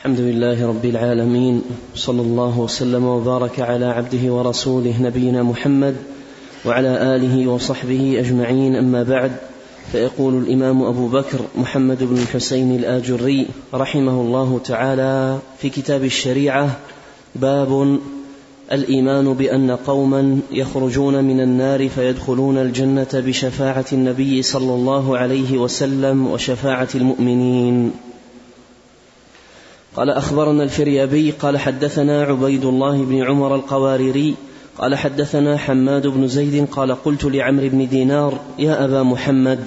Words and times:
الحمد 0.00 0.20
لله 0.20 0.66
رب 0.66 0.84
العالمين 0.84 1.62
صلى 1.94 2.22
الله 2.22 2.58
وسلم 2.58 3.04
وبارك 3.04 3.60
على 3.60 3.84
عبده 3.84 4.32
ورسوله 4.32 5.02
نبينا 5.02 5.42
محمد 5.42 5.96
وعلى 6.64 7.16
آله 7.16 7.48
وصحبه 7.48 8.16
أجمعين. 8.18 8.76
أما 8.76 9.02
بعد 9.02 9.32
فيقول 9.92 10.34
الإمام 10.34 10.82
أبو 10.82 11.08
بكر 11.08 11.40
محمد 11.58 12.04
بن 12.04 12.16
الحسين 12.16 12.76
الآجري 12.76 13.46
رحمه 13.74 14.20
الله 14.20 14.60
تعالى 14.64 15.38
في 15.58 15.68
كتاب 15.68 16.04
الشريعة 16.04 16.76
باب 17.36 17.98
الإيمان 18.72 19.34
بأن 19.34 19.70
قوما 19.70 20.38
يخرجون 20.52 21.24
من 21.24 21.40
النار 21.40 21.88
فيدخلون 21.88 22.58
الجنة 22.58 23.08
بشفاعة 23.14 23.86
النبي 23.92 24.42
صلى 24.42 24.74
الله 24.74 25.18
عليه 25.18 25.58
وسلم 25.58 26.26
وشفاعة 26.26 26.88
المؤمنين. 26.94 27.92
قال 30.00 30.10
أخبرنا 30.10 30.62
الفريابي 30.62 31.30
قال 31.30 31.58
حدثنا 31.58 32.22
عبيد 32.22 32.64
الله 32.64 33.04
بن 33.04 33.22
عمر 33.22 33.54
القواريري 33.54 34.34
قال 34.78 34.94
حدثنا 34.94 35.56
حماد 35.56 36.06
بن 36.06 36.28
زيد 36.28 36.68
قال 36.72 36.92
قلت 36.92 37.24
لعمرو 37.24 37.68
بن 37.68 37.88
دينار 37.88 38.40
يا 38.58 38.84
أبا 38.84 39.02
محمد 39.02 39.60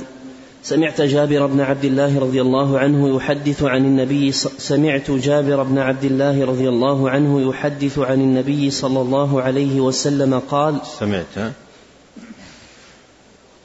سمعت 0.64 1.02
جابر 1.02 1.46
بن 1.46 1.62
عبد 1.62 1.86
الله 1.86 2.20
رضي 2.20 2.42
الله 2.42 2.80
عنه 2.80 3.16
يحدث 3.16 3.64
عن 3.64 3.86
النبي 3.86 4.32
سمعت 4.32 5.12
جابر 5.12 5.64
بن 5.64 5.78
عبد 5.78 6.04
الله 6.04 6.46
رضي 6.46 6.70
الله 6.70 7.10
عنه 7.10 7.50
يحدث 7.50 8.00
عن 8.00 8.22
النبي 8.22 8.72
صلى 8.72 9.02
الله 9.02 9.42
عليه 9.42 9.82
وسلم 9.82 10.40
قال 10.40 10.82
سمعت. 11.00 11.54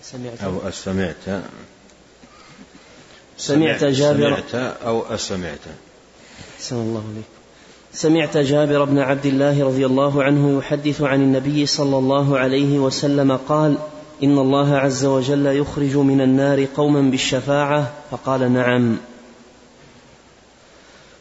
سمعت. 0.02 0.42
أو 0.44 0.68
أسمعت. 0.68 1.42
سمعت 3.38 3.84
جابر. 3.84 4.42
سمعت 4.50 4.54
أو 4.84 5.02
أسمعت. 5.02 5.87
أحسن 6.58 6.76
الله 6.76 7.02
عليك 7.12 7.24
سمعت 7.92 8.36
جابر 8.36 8.84
بن 8.84 8.98
عبد 8.98 9.26
الله 9.26 9.64
رضي 9.64 9.86
الله 9.86 10.22
عنه 10.22 10.58
يحدث 10.58 11.02
عن 11.02 11.22
النبي 11.22 11.66
صلى 11.66 11.98
الله 11.98 12.38
عليه 12.38 12.78
وسلم 12.78 13.38
قال 13.48 13.78
إن 14.22 14.38
الله 14.38 14.76
عز 14.76 15.04
وجل 15.04 15.46
يخرج 15.46 15.96
من 15.96 16.20
النار 16.20 16.66
قوما 16.76 17.00
بالشفاعة. 17.00 17.92
فقال 18.10 18.52
نعم. 18.52 18.96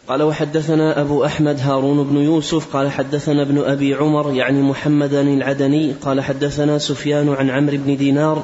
قال 0.07 0.23
وحدثنا 0.23 1.01
أبو 1.01 1.25
أحمد 1.25 1.59
هارون 1.59 2.03
بن 2.03 2.17
يوسف. 2.17 2.75
قال 2.75 2.91
حدثنا 2.91 3.41
ابن 3.41 3.57
أبي 3.57 3.93
عمر 3.93 4.33
يعني 4.33 4.61
محمدا 4.61 5.21
العدني. 5.21 5.93
قال 6.01 6.21
حدثنا 6.21 6.77
سفيان 6.77 7.29
عن 7.29 7.49
عمرو 7.49 7.77
بن 7.77 7.97
دينار 7.97 8.43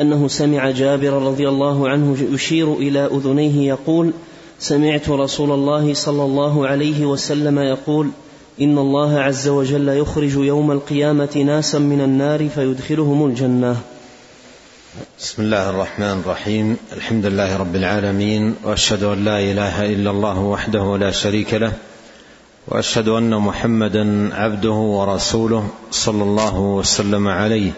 أنه 0.00 0.28
سمع 0.28 0.70
جابر 0.70 1.12
رضي 1.12 1.48
الله 1.48 1.88
عنه 1.88 2.16
يشير 2.32 2.72
إلى 2.72 3.06
أذنيه 3.06 3.68
يقول 3.68 4.12
سمعت 4.60 5.08
رسول 5.08 5.50
الله 5.50 5.94
صلى 5.94 6.24
الله 6.24 6.66
عليه 6.66 7.06
وسلم 7.06 7.58
يقول 7.58 8.10
إن 8.60 8.78
الله 8.78 9.18
عز 9.18 9.48
وجل 9.48 9.88
يخرج 9.88 10.34
يوم 10.34 10.70
القيامة 10.70 11.36
ناسا 11.46 11.78
من 11.78 12.00
النار 12.00 12.48
فيدخلهم 12.48 13.26
الجنة. 13.26 13.76
بسم 15.18 15.42
الله 15.42 15.70
الرحمن 15.70 16.22
الرحيم. 16.26 16.76
الحمد 16.92 17.26
لله 17.26 17.56
رب 17.56 17.76
العالمين 17.76 18.54
وأشهد 18.64 19.02
أن 19.02 19.24
لا 19.24 19.38
إله 19.38 19.86
إلا 19.86 20.10
الله 20.10 20.38
وحده 20.38 20.96
لا 20.96 21.10
شريك 21.10 21.54
له 21.54 21.72
وأشهد 22.68 23.08
أن 23.08 23.34
محمدا 23.34 24.34
عبده 24.34 24.70
ورسوله 24.70 25.68
صلى 25.90 26.22
الله 26.22 26.60
وسلم 26.60 27.28
عليه. 27.28 27.72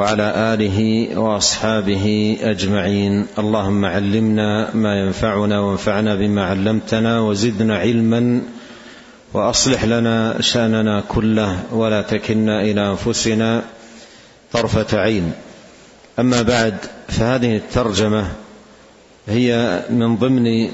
وعلى 0.00 0.54
آله 0.54 1.08
وأصحابه 1.18 2.36
أجمعين. 2.42 3.26
اللهم 3.38 3.84
علمنا 3.84 4.74
ما 4.74 5.00
ينفعنا 5.00 5.60
وانفعنا 5.60 6.14
بما 6.14 6.44
علمتنا 6.44 7.20
وزدنا 7.20 7.78
علما 7.78 8.40
وأصلح 9.34 9.84
لنا 9.84 10.40
شأننا 10.40 11.02
كله 11.08 11.58
ولا 11.72 12.02
تكلنا 12.02 12.62
إلى 12.62 12.90
أنفسنا 12.90 13.62
طرفة 14.52 14.98
عين. 14.98 15.32
أما 16.18 16.42
بعد 16.42 16.74
فهذه 17.08 17.56
الترجمة 17.56 18.24
هي 19.28 19.80
من 19.90 20.16
ضمن 20.16 20.70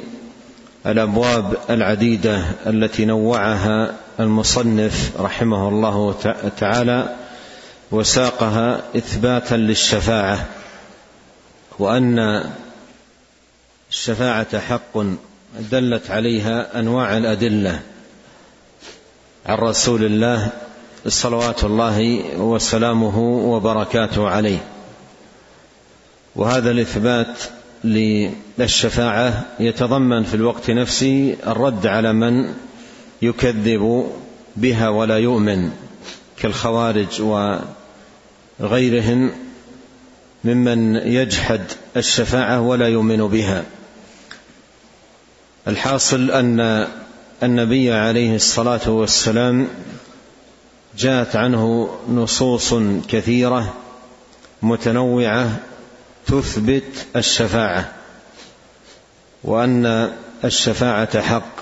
الأبواب 0.86 1.56
العديدة 1.70 2.42
التي 2.66 3.04
نوعها 3.04 3.94
المصنف 4.20 5.12
رحمه 5.20 5.68
الله 5.68 6.14
تعالى 6.58 7.25
وساقها 7.90 8.82
إثباتا 8.96 9.54
للشفاعة 9.54 10.46
وأن 11.78 12.44
الشفاعة 13.90 14.58
حق 14.58 14.98
دلت 15.70 16.10
عليها 16.10 16.80
أنواع 16.80 17.16
الأدلة 17.16 17.80
عن 19.46 19.58
رسول 19.58 20.04
الله 20.04 20.50
صلوات 21.06 21.64
الله 21.64 22.24
وسلامه 22.36 23.18
وبركاته 23.18 24.28
عليه. 24.28 24.58
وهذا 26.36 26.70
الإثبات 26.70 27.42
للشفاعة 27.84 29.44
يتضمن 29.60 30.24
في 30.24 30.34
الوقت 30.34 30.70
نفسه 30.70 31.36
الرد 31.46 31.86
على 31.86 32.12
من 32.12 32.54
يكذب 33.22 34.12
بها 34.56 34.88
ولا 34.88 35.18
يؤمن 35.18 35.70
كالخوارج 36.38 37.20
وغيرهم 38.60 39.32
ممن 40.44 40.96
يجحد 40.96 41.60
الشفاعة 41.96 42.60
ولا 42.60 42.88
يؤمن 42.88 43.28
بها. 43.28 43.64
الحاصل 45.68 46.30
أن 46.30 46.88
النبي 47.42 47.92
عليه 47.92 48.34
الصلاة 48.34 48.90
والسلام 48.90 49.68
جاءت 50.98 51.36
عنه 51.36 51.90
نصوص 52.08 52.74
كثيرة 53.08 53.74
متنوعة 54.62 55.60
تثبت 56.26 57.06
الشفاعة 57.16 57.92
وأن 59.44 60.12
الشفاعة 60.44 61.20
حق. 61.20 61.56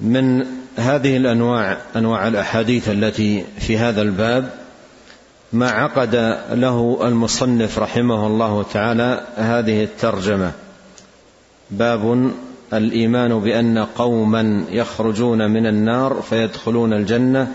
من 0.00 0.46
هذه 0.76 1.16
الأنواع 1.16 1.78
أنواع 1.96 2.28
الأحاديث 2.28 2.88
التي 2.88 3.44
في 3.60 3.78
هذا 3.78 4.02
الباب 4.02 4.67
ما 5.52 5.70
عقد 5.70 6.14
له 6.50 6.98
المصنف 7.02 7.78
رحمه 7.78 8.26
الله 8.26 8.62
تعالى 8.62 9.26
هذه 9.36 9.84
الترجمة. 9.84 10.52
باب 11.70 12.32
الإيمان 12.72 13.40
بأن 13.40 13.78
قوما 13.78 14.64
يخرجون 14.70 15.50
من 15.50 15.66
النار 15.66 16.22
فيدخلون 16.30 16.92
الجنة 16.92 17.52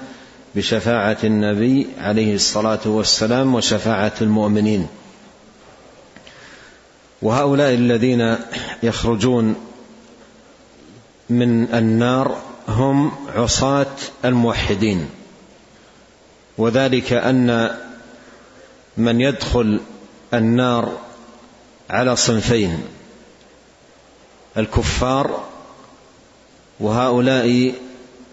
بشفاعة 0.56 1.18
النبي 1.24 1.88
عليه 1.98 2.36
الصلاة 2.36 2.80
والسلام 2.86 3.56
وشفاعة 3.56 4.14
المؤمنين. 4.22 4.88
وهؤلاء 7.22 7.74
الذين 7.74 8.36
يخرجون 8.84 9.56
من 11.30 11.74
النار 11.74 12.38
هم 12.68 13.12
عصاة 13.36 13.96
الموحدين. 14.26 15.10
وذلك 16.58 17.14
أن 17.14 17.78
من 18.98 19.22
يدخل 19.22 19.80
النار 20.34 20.92
على 21.90 22.16
صنفين 22.16 22.80
الكفار 24.58 25.44
وهؤلاء 26.80 27.74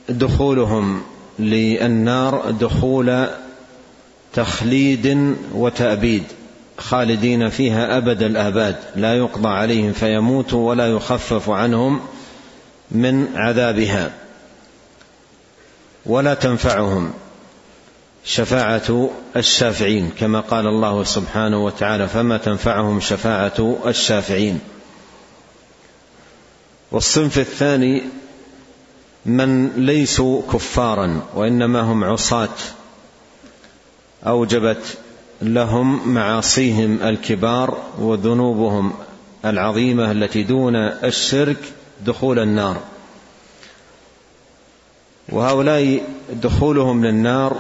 دخولهم 0.09 1.03
للنار 1.38 2.50
دخول 2.50 3.26
تخليد 4.32 5.36
وتأبيد 5.54 6.25
خالدين 6.78 7.48
فيها 7.48 7.97
أبد 7.97 8.22
الآباد 8.22 8.76
لا 8.97 9.16
يقضى 9.16 9.48
عليهم 9.48 9.92
فيموتوا 9.92 10.69
ولا 10.69 10.86
يخفف 10.86 11.50
عنهم 11.50 12.00
من 12.91 13.28
عذابها 13.36 14.12
ولا 16.06 16.34
تنفعهم. 16.34 17.12
شفاعة 18.25 19.11
الشافعين 19.37 20.11
كما 20.19 20.41
قال 20.41 20.67
الله 20.67 21.05
سبحانه 21.05 21.65
وتعالى 21.65 22.09
فما 22.09 22.37
تنفعهم 22.37 23.01
شفاعة 23.01 23.77
الشافعين. 23.87 24.61
والصنف 26.93 27.39
الثاني 27.39 28.03
من 29.27 29.69
ليسوا 29.69 30.43
كفارا 30.53 31.22
وإنما 31.34 31.81
هم 31.81 32.05
عصاة. 32.05 32.57
أوجبت 34.27 34.99
لهم 35.43 36.15
معاصيهم 36.15 37.03
الكبار 37.03 37.83
وذنوبهم 37.99 38.93
العظيمة 39.45 40.11
التي 40.11 40.43
دون 40.43 40.77
الشرك 40.77 41.59
دخول 42.07 42.39
النار. 42.39 42.77
وهؤلاء 45.28 46.03
دخولهم 46.33 47.05
للنار 47.05 47.57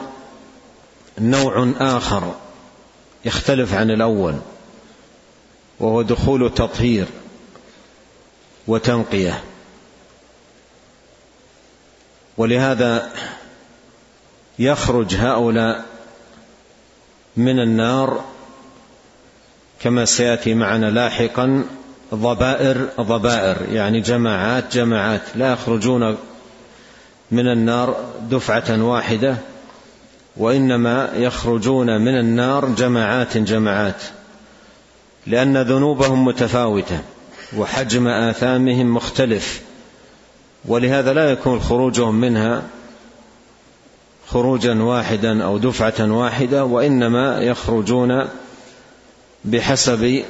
نوع 1.20 1.72
آخر 1.78 2.34
يختلف 3.24 3.74
عن 3.74 3.90
الأول 3.90 4.34
وهو 5.80 6.02
دخول 6.02 6.54
تطهير 6.54 7.06
وتنقية. 8.66 9.42
ولهذا 12.36 13.12
يخرج 14.58 15.14
هؤلاء 15.14 15.84
من 17.36 17.60
النار 17.60 18.24
كما 19.80 20.04
سيأتي 20.04 20.54
معنا 20.54 20.90
لاحقا 20.90 21.64
ضبائر 22.14 22.88
ضبائر 23.00 23.72
يعني 23.72 24.00
جماعات 24.00 24.76
جماعات 24.76 25.22
لا 25.34 25.52
يخرجون 25.52 26.16
من 27.30 27.52
النار 27.52 28.04
دفعة 28.30 28.82
واحدة. 28.82 29.36
وإنما 30.36 31.10
يخرجون 31.14 32.00
من 32.00 32.18
النار 32.18 32.68
جماعات 32.68 33.38
جماعات 33.38 34.02
لأن 35.26 35.56
ذنوبهم 35.62 36.24
متفاوتة 36.24 37.00
وحجم 37.56 38.08
آثامهم 38.08 38.94
مختلف 38.94 39.62
ولهذا 40.64 41.12
لا 41.12 41.30
يكون 41.30 41.60
خروجهم 41.60 42.14
منها 42.14 42.62
خروجا 44.28 44.82
واحدا 44.82 45.44
أو 45.44 45.58
دفعة 45.58 46.12
واحدة 46.12 46.64
وإنما 46.64 47.38
يخرجون 47.38 48.28
بحسب 49.44 50.22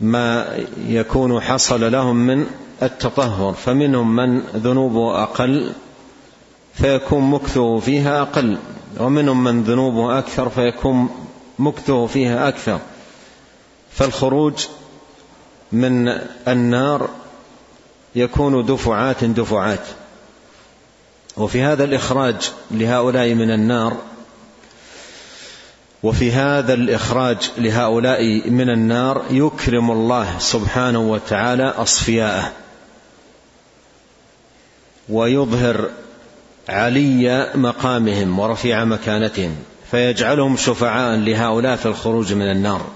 ما 0.00 0.56
يكون 0.86 1.40
حصل 1.40 1.92
لهم 1.92 2.16
من 2.16 2.46
التطهر 2.82 3.52
فمنهم 3.52 4.16
من 4.16 4.40
ذنوبه 4.40 5.22
أقل 5.22 5.72
فيكون 6.74 7.30
مكثه 7.30 7.78
فيها 7.78 8.22
أقل 8.22 8.58
ومنهم 9.00 9.44
من 9.44 9.62
ذنوبه 9.62 10.18
أكثر 10.18 10.48
فيكون 10.48 11.08
مكثه 11.58 12.06
فيها 12.06 12.48
أكثر. 12.48 12.78
فالخروج 13.92 14.66
من 15.72 16.08
النار 16.48 17.08
يكون 18.14 18.66
دفعات 18.66 19.24
دفعات. 19.24 19.86
وفي 21.36 21.62
هذا 21.62 21.84
الإخراج 21.84 22.50
لهؤلاء 22.70 23.34
من 23.34 23.50
النار 23.50 23.96
وفي 26.02 26.32
هذا 26.32 26.74
الإخراج 26.74 27.50
لهؤلاء 27.58 28.50
من 28.50 28.70
النار 28.70 29.24
يكرم 29.30 29.90
الله 29.90 30.38
سبحانه 30.38 31.00
وتعالى 31.10 31.64
أصفياءه 31.64 32.52
ويظهر 35.08 35.90
علي 36.68 37.50
مقامهم 37.54 38.38
ورفيع 38.38 38.84
مكانتهم 38.84 39.56
فيجعلهم 39.90 40.56
شفعاء 40.56 41.16
لهؤلاء 41.16 41.76
في 41.76 41.86
الخروج 41.86 42.32
من 42.32 42.50
النار. 42.50 42.86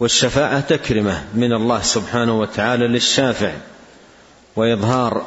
والشفاعة 0.00 0.60
تكرمة 0.60 1.24
من 1.34 1.52
الله 1.52 1.82
سبحانه 1.82 2.40
وتعالى 2.40 2.88
للشافع 2.88 3.52
وإظهار 4.56 5.26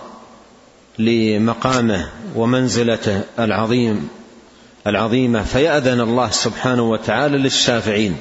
لمقامه 1.00 2.10
ومنزلته 2.36 3.22
العظيم 3.40 4.10
العظيمة. 4.88 5.44
فيأذن 5.44 6.02
الله 6.02 6.30
سبحانه 6.30 6.90
وتعالى 6.90 7.38
للشافعين 7.38 8.18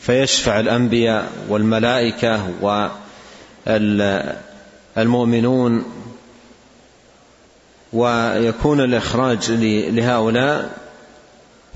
فيشفع 0.00 0.60
الأنبياء 0.60 1.32
والملائكة 1.48 2.50
والمؤمنون 4.96 5.84
ويكون 7.92 8.80
الإخراج 8.80 9.50
لهؤلاء 9.90 10.70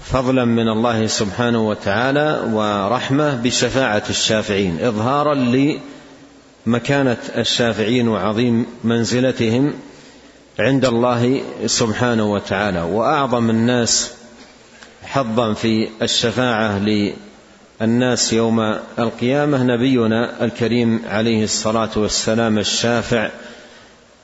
فضلا 0.04 0.44
من 0.44 0.68
الله 0.68 1.06
سبحانه 1.06 1.68
وتعالى 1.68 2.42
ورحمة 2.52 3.34
بشفاعة 3.34 4.02
الشافعين 4.10 4.78
إظهارا 4.80 5.34
لمكانة 6.66 7.16
الشافعين 7.36 8.08
وعظيم 8.08 8.66
منزلتهم 8.84 9.74
عند 10.58 10.84
الله 10.84 11.42
سبحانه 11.66 12.32
وتعالى. 12.32 12.82
وأعظم 12.82 13.50
الناس 13.50 14.12
حظا 15.04 15.54
في 15.54 15.88
الشفاعة 16.02 16.78
للناس 17.80 18.32
يوم 18.32 18.60
القيامة 18.98 19.62
نبينا 19.62 20.44
الكريم 20.44 21.02
عليه 21.08 21.44
الصلاة 21.44 21.90
والسلام 21.96 22.58
الشافع 22.58 23.30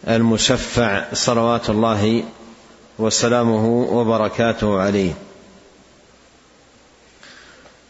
المشفع 0.08 1.04
صلوات 1.12 1.70
الله 1.70 2.24
وسلامه 2.98 3.66
وبركاته 3.66 4.80
عليه. 4.80 5.12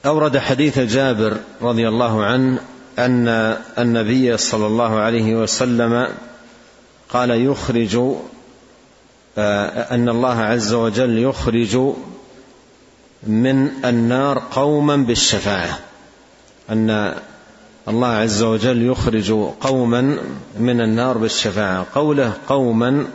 أورد 0.07 0.39
حديث 0.39 0.79
جابر 0.79 1.37
رضي 1.63 1.89
الله 1.89 2.25
عنه 2.25 2.59
أن 2.99 3.29
النبي 3.79 4.37
صلى 4.37 4.67
الله 4.67 4.99
عليه 5.01 5.35
وسلم 5.35 6.09
قال 7.09 7.31
يخرج 7.31 7.97
أن 9.39 10.09
الله 10.09 10.39
عز 10.39 10.73
وجل 10.73 11.19
يخرج 11.19 11.77
من 13.23 13.85
النار 13.85 14.43
قوما 14.51 14.97
بالشفاعة. 14.97 15.79
أن 16.71 17.15
الله 17.89 18.09
عز 18.09 18.43
وجل 18.43 18.83
يخرج 18.83 19.33
قوما 19.61 20.19
من 20.59 20.81
النار 20.81 21.19
بالشفاعة. 21.19 21.87
قوله 21.95 22.33
قوما 22.49 23.07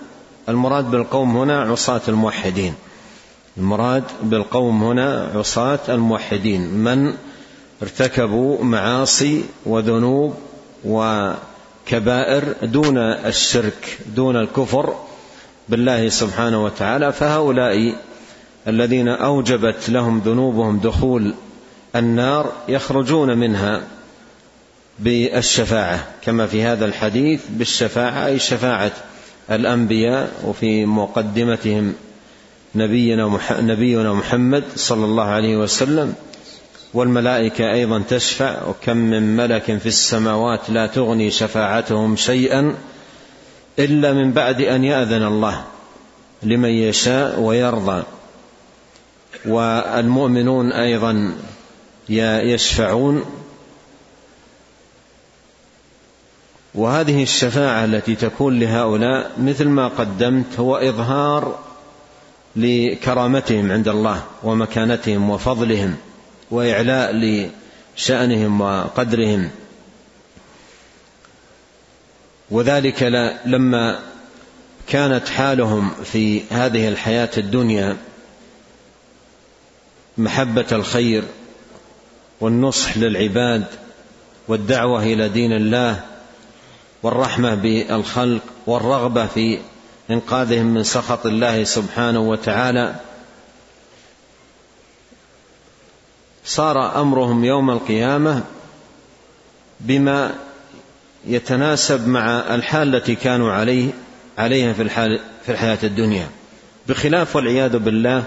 المراد 0.49 0.91
بالقوم 0.91 1.37
هنا 1.37 1.61
عصاة 1.61 2.01
الموحدين. 2.07 2.73
المراد 3.57 4.03
بالقوم 4.23 4.83
هنا 4.83 5.31
عصاة 5.35 5.79
الموحدين. 5.89 6.61
من 6.73 7.13
ارتكبوا 7.81 8.63
معاصي 8.63 9.43
وذنوب 9.65 10.33
وكبائر 10.85 12.43
دون 12.63 12.97
الشرك 12.97 13.99
دون 14.15 14.35
الكفر 14.35 14.93
بالله 15.69 16.09
سبحانه 16.09 16.63
وتعالى 16.63 17.13
فهؤلاء 17.13 17.95
الذين 18.67 19.07
أوجبت 19.07 19.89
لهم 19.89 20.19
ذنوبهم 20.25 20.79
دخول 20.79 21.33
النار 21.95 22.51
يخرجون 22.67 23.37
منها. 23.37 23.96
بالشفاعة 24.99 26.05
كما 26.21 26.47
في 26.47 26.63
هذا 26.63 26.85
الحديث 26.85 27.41
بالشفاعة 27.49 28.27
أي 28.27 28.39
شفاعة 28.39 28.91
الأنبياء 29.51 30.31
وفي 30.45 30.85
مقدمتهم 30.85 31.93
نبينا 32.75 33.39
نبينا 33.59 34.13
محمد 34.13 34.63
صلى 34.75 35.05
الله 35.05 35.23
عليه 35.23 35.57
وسلم. 35.57 36.15
والملائكة 36.93 37.71
أيضا 37.73 38.03
تشفع 38.09 38.67
وكم 38.67 38.97
من 38.97 39.35
ملك 39.35 39.77
في 39.77 39.85
السماوات 39.85 40.69
لا 40.69 40.87
تغني 40.87 41.31
شفاعتهم 41.31 42.15
شيئا 42.15 42.75
إلا 43.79 44.13
من 44.13 44.31
بعد 44.31 44.61
أن 44.61 44.83
يأذن 44.83 45.23
الله 45.23 45.63
لمن 46.43 46.69
يشاء 46.69 47.39
ويرضى. 47.39 48.03
والمؤمنون 49.45 50.71
أيضا 50.71 51.33
يشفعون 52.09 53.25
وهذه 56.77 57.23
الشفاعة 57.23 57.85
التي 57.85 58.15
تكون 58.15 58.59
لهؤلاء 58.59 59.31
مثل 59.37 59.67
ما 59.67 59.87
قدمت 59.87 60.59
هو 60.59 60.75
إظهار 60.75 61.59
لكرامتهم 62.55 63.71
عند 63.71 63.87
الله 63.87 64.23
ومكانتهم 64.43 65.29
وفضلهم 65.29 65.95
وإعلاء 66.51 67.15
لشأنهم 67.97 68.61
وقدرهم. 68.61 69.49
وذلك 72.51 73.03
لما 73.45 73.99
كانت 74.87 75.29
حالهم 75.29 75.91
في 76.03 76.41
هذه 76.49 76.87
الحياة 76.87 77.29
الدنيا 77.37 77.97
محبة 80.17 80.65
الخير 80.71 81.23
والنصح 82.41 82.97
للعباد 82.97 83.65
والدعوة 84.47 85.03
إلى 85.03 85.29
دين 85.29 85.53
الله 85.53 86.16
والرحمة 87.03 87.55
بالخلق 87.55 88.41
والرغبة 88.67 89.27
في 89.27 89.59
إنقاذهم 90.11 90.65
من 90.65 90.83
سخط 90.83 91.25
الله 91.25 91.63
سبحانه 91.63 92.19
وتعالى. 92.19 92.95
صار 96.45 97.01
أمرهم 97.01 97.45
يوم 97.45 97.69
القيامة 97.69 98.43
بما 99.79 100.35
يتناسب 101.25 102.07
مع 102.07 102.55
الحال 102.55 102.95
التي 102.95 103.15
كانوا 103.15 103.51
عليه 103.51 103.91
عليها 104.37 104.73
في 104.73 104.81
الحال 104.81 105.19
في 105.45 105.51
الحياة 105.51 105.79
الدنيا. 105.83 106.29
بخلاف 106.87 107.35
والعياذ 107.35 107.77
بالله 107.77 108.23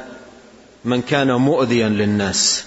من 0.84 1.02
كان 1.02 1.32
مؤذيا 1.32 1.88
للناس. 1.88 2.64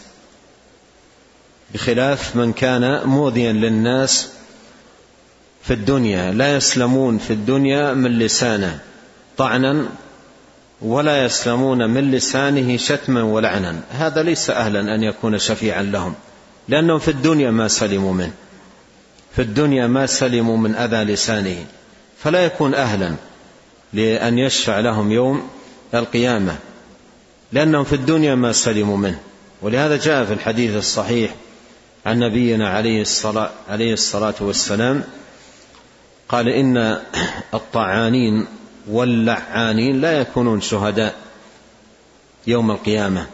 بخلاف 1.73 2.35
من 2.35 2.53
كان 2.53 3.07
مؤذيا 3.07 3.51
للناس 3.51 4.29
في 5.63 5.73
الدنيا 5.73 6.31
لا 6.31 6.55
يسلمون 6.55 7.17
في 7.17 7.33
الدنيا 7.33 7.93
من 7.93 8.19
لسانه 8.19 8.79
طعنا 9.37 9.85
ولا 10.81 11.25
يسلمون 11.25 11.89
من 11.89 12.11
لسانه 12.11 12.77
شتما 12.77 13.23
ولعنا. 13.23 13.79
هذا 13.91 14.23
ليس 14.23 14.49
أهلا 14.49 14.95
أن 14.95 15.03
يكون 15.03 15.39
شفيعا 15.39 15.83
لهم 15.83 16.13
لأنهم 16.67 16.99
في 16.99 17.11
الدنيا 17.11 17.51
ما 17.51 17.67
سلموا 17.67 18.13
منه 18.13 18.31
في 19.35 19.41
الدنيا 19.41 19.87
ما 19.87 20.05
سلموا 20.05 20.57
من 20.57 20.75
أذى 20.75 21.13
لسانه. 21.13 21.65
فلا 22.23 22.45
يكون 22.45 22.73
أهلا 22.73 23.15
لأن 23.93 24.39
يشفع 24.39 24.79
لهم 24.79 25.11
يوم 25.11 25.49
القيامة 25.93 26.55
لأنهم 27.51 27.83
في 27.83 27.93
الدنيا 27.93 28.35
ما 28.35 28.51
سلموا 28.51 28.97
منه. 28.97 29.19
ولهذا 29.61 29.97
جاء 29.97 30.25
في 30.25 30.33
الحديث 30.33 30.75
الصحيح 30.75 31.31
عن 32.05 32.19
نبينا 32.19 32.69
عليه 32.69 33.01
الصلاة, 33.01 33.49
عليه 33.69 33.93
الصلاة 33.93 34.35
والسلام 34.39 35.03
قال 36.33 36.49
إن 36.49 36.97
الطعانين 37.53 38.45
واللعانين 38.89 40.01
لا 40.01 40.21
يكونون 40.21 40.61
شهداء 40.61 41.15
يوم 42.47 42.71
القيامة. 42.71 43.25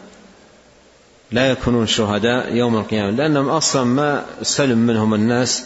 لا 1.32 1.50
يكونون 1.50 1.86
شهداء 1.86 2.54
يوم 2.54 2.76
القيامة 2.76 3.10
لأنهم 3.10 3.48
أصلا 3.48 3.84
ما 3.84 4.24
سلم 4.42 4.78
منهم 4.78 5.14
الناس 5.14 5.64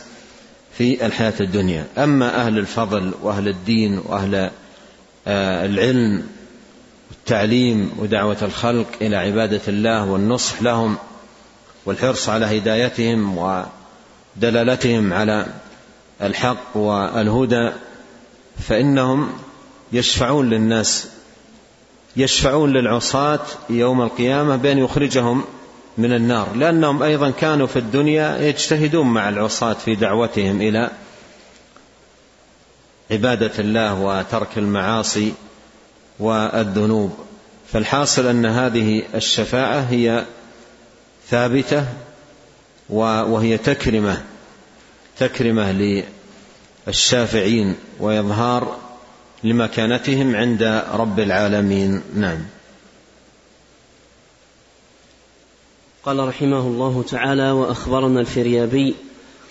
في 0.78 1.06
الحياة 1.06 1.32
الدنيا. 1.40 1.86
أما 1.98 2.46
أهل 2.46 2.58
الفضل 2.58 3.12
وأهل 3.22 3.48
الدين 3.48 3.98
وأهل 4.04 4.50
آه، 5.26 5.66
العلم 5.66 6.26
والتعليم 7.10 7.92
ودعوة 7.98 8.38
الخلق 8.42 8.86
إلى 9.02 9.16
عبادة 9.16 9.62
الله 9.68 10.04
والنصح 10.04 10.62
لهم 10.62 10.96
والحرص 11.86 12.28
على 12.28 12.58
هدايتهم 12.58 13.38
ودلالتهم 14.36 15.12
على 15.12 15.46
الحق 16.26 16.76
والهدى 16.76 17.70
فإنهم 18.68 19.32
يشفعون 19.92 20.50
للناس 20.50 21.08
يشفعون 22.16 22.72
للعصاة 22.72 23.40
يوم 23.70 24.02
القيامة 24.02 24.56
بأن 24.56 24.78
يخرجهم 24.78 25.44
من 25.98 26.12
النار 26.12 26.56
لأنهم 26.56 27.02
أيضا 27.02 27.30
كانوا 27.30 27.66
في 27.66 27.78
الدنيا 27.78 28.38
يجتهدون 28.38 29.06
مع 29.06 29.28
العصاة 29.28 29.72
في 29.72 29.94
دعوتهم 29.94 30.60
إلى 30.60 30.90
عبادة 33.10 33.52
الله 33.58 34.00
وترك 34.00 34.58
المعاصي 34.58 35.32
والذنوب. 36.18 37.18
فالحاصل 37.72 38.26
أن 38.26 38.46
هذه 38.46 39.02
الشفاعة 39.14 39.80
هي 39.80 40.24
ثابتة 41.30 41.86
وهي 42.88 43.58
تكرمة. 43.58 44.22
تكرمة 45.18 46.02
للشافعين 46.86 47.74
وإظهار 48.00 48.76
لمكانتهم 49.44 50.36
عند 50.36 50.84
رب 50.92 51.20
العالمين. 51.20 52.02
نعم. 52.14 52.38
قال 56.04 56.28
رحمه 56.28 56.60
الله 56.60 57.04
تعالى 57.08 57.50
وأخبرنا 57.50 58.20
الفريابي 58.20 58.94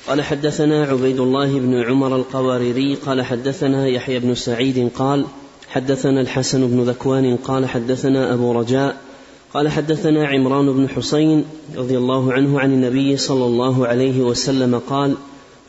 قال 0.08 0.22
حدثنا 0.22 0.84
عبيد 0.84 1.20
الله 1.20 1.60
بن 1.60 1.84
عمر 1.84 2.16
القواريري 2.16 2.96
قال 2.96 3.22
حدثنا 3.22 3.88
يحيى 3.88 4.20
بن 4.20 4.36
سعيد 4.36 4.90
قال 4.96 5.26
حدثنا 5.70 6.22
الحسن 6.22 6.68
بن 6.68 6.82
ذكوان 6.82 7.38
قال 7.38 7.70
حدثنا 7.70 8.34
أبو 8.34 8.52
رجاء 8.52 8.98
قال 9.54 9.70
حدثنا 9.70 10.28
عمران 10.28 10.74
بن 10.74 10.90
حسين 10.90 11.46
رضي 11.76 11.98
الله 11.98 12.34
عنه 12.34 12.60
عن 12.60 12.74
النبي 12.74 13.18
صلى 13.18 13.46
الله 13.46 13.88
عليه 13.88 14.22
وسلم 14.22 14.80
قال 14.80 15.16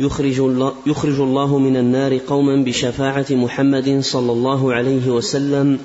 يخرج 0.00 0.40
الله, 0.40 0.74
يخرج 0.86 1.20
الله 1.20 1.58
من 1.58 1.76
النار 1.76 2.18
قوما 2.18 2.64
بشفاعة 2.64 3.26
محمد 3.30 4.00
صلى 4.00 4.32
الله 4.32 4.74
عليه 4.74 5.08
وسلم 5.08 5.78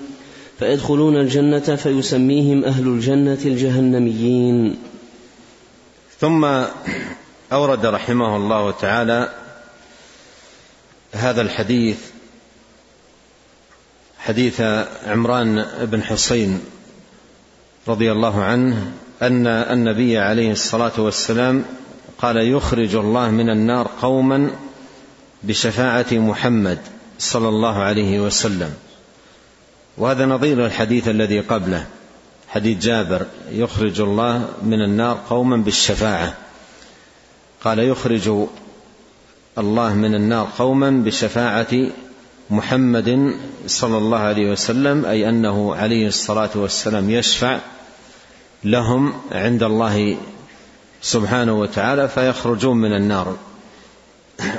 فيدخلون 0.59 1.15
الجنة 1.15 1.75
فيسميهم 1.75 2.63
أهل 2.63 2.87
الجنة 2.87 3.39
الجهنميين. 3.45 4.77
ثم 6.19 6.45
أورد 7.53 7.85
رحمه 7.85 8.35
الله 8.37 8.71
تعالى 8.71 9.33
هذا 11.11 11.41
الحديث 11.41 11.97
حديث 14.19 14.61
عمران 15.07 15.65
بن 15.81 16.03
حصين 16.03 16.61
رضي 17.87 18.11
الله 18.11 18.43
عنه 18.43 18.91
أن 19.21 19.47
النبي 19.47 20.17
عليه 20.17 20.51
الصلاة 20.51 20.91
والسلام 20.97 21.65
قال 22.21 22.37
يخرج 22.37 22.95
الله 22.95 23.31
من 23.31 23.49
النار 23.49 23.91
قوما 24.01 24.51
بشفاعة 25.43 26.07
محمد 26.11 26.79
صلى 27.19 27.49
الله 27.49 27.75
عليه 27.75 28.19
وسلم. 28.19 28.73
وهذا 29.97 30.25
نظير 30.25 30.65
الحديث 30.65 31.07
الذي 31.07 31.39
قبله. 31.39 31.85
حديث 32.47 32.77
جابر 32.77 33.25
يخرج 33.51 34.01
الله 34.01 34.47
من 34.63 34.81
النار 34.81 35.19
قوما 35.29 35.57
بالشفاعة. 35.57 36.33
قال 37.63 37.79
يخرج 37.79 38.47
الله 39.57 39.93
من 39.93 40.15
النار 40.15 40.49
قوما 40.57 40.89
بشفاعة 40.89 41.73
محمد 42.49 43.33
صلى 43.67 43.97
الله 43.97 44.17
عليه 44.17 44.51
وسلم 44.51 45.05
أي 45.05 45.29
أنه 45.29 45.75
عليه 45.75 46.07
الصلاة 46.07 46.49
والسلام 46.55 47.09
يشفع 47.09 47.59
لهم 48.63 49.13
عند 49.31 49.63
الله 49.63 50.17
سبحانه 51.01 51.59
وتعالى 51.59 52.07
فيخرجون 52.07 52.77
من 52.77 52.93
النار. 52.93 53.37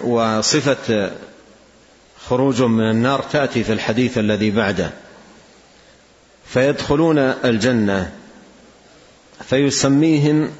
وصفة 0.04 1.10
خروج 2.28 2.62
من 2.62 2.90
النار 2.90 3.22
تأتي 3.22 3.64
في 3.64 3.72
الحديث 3.72 4.18
الذي 4.18 4.50
بعده. 4.50 4.90
فيدخلون 6.46 7.18
الجنة 7.18 8.12
فيسميهم 9.48 10.50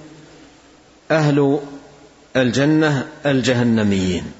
أهل 1.10 1.60
الجنة 2.36 3.08
الجهنميين. 3.26 4.32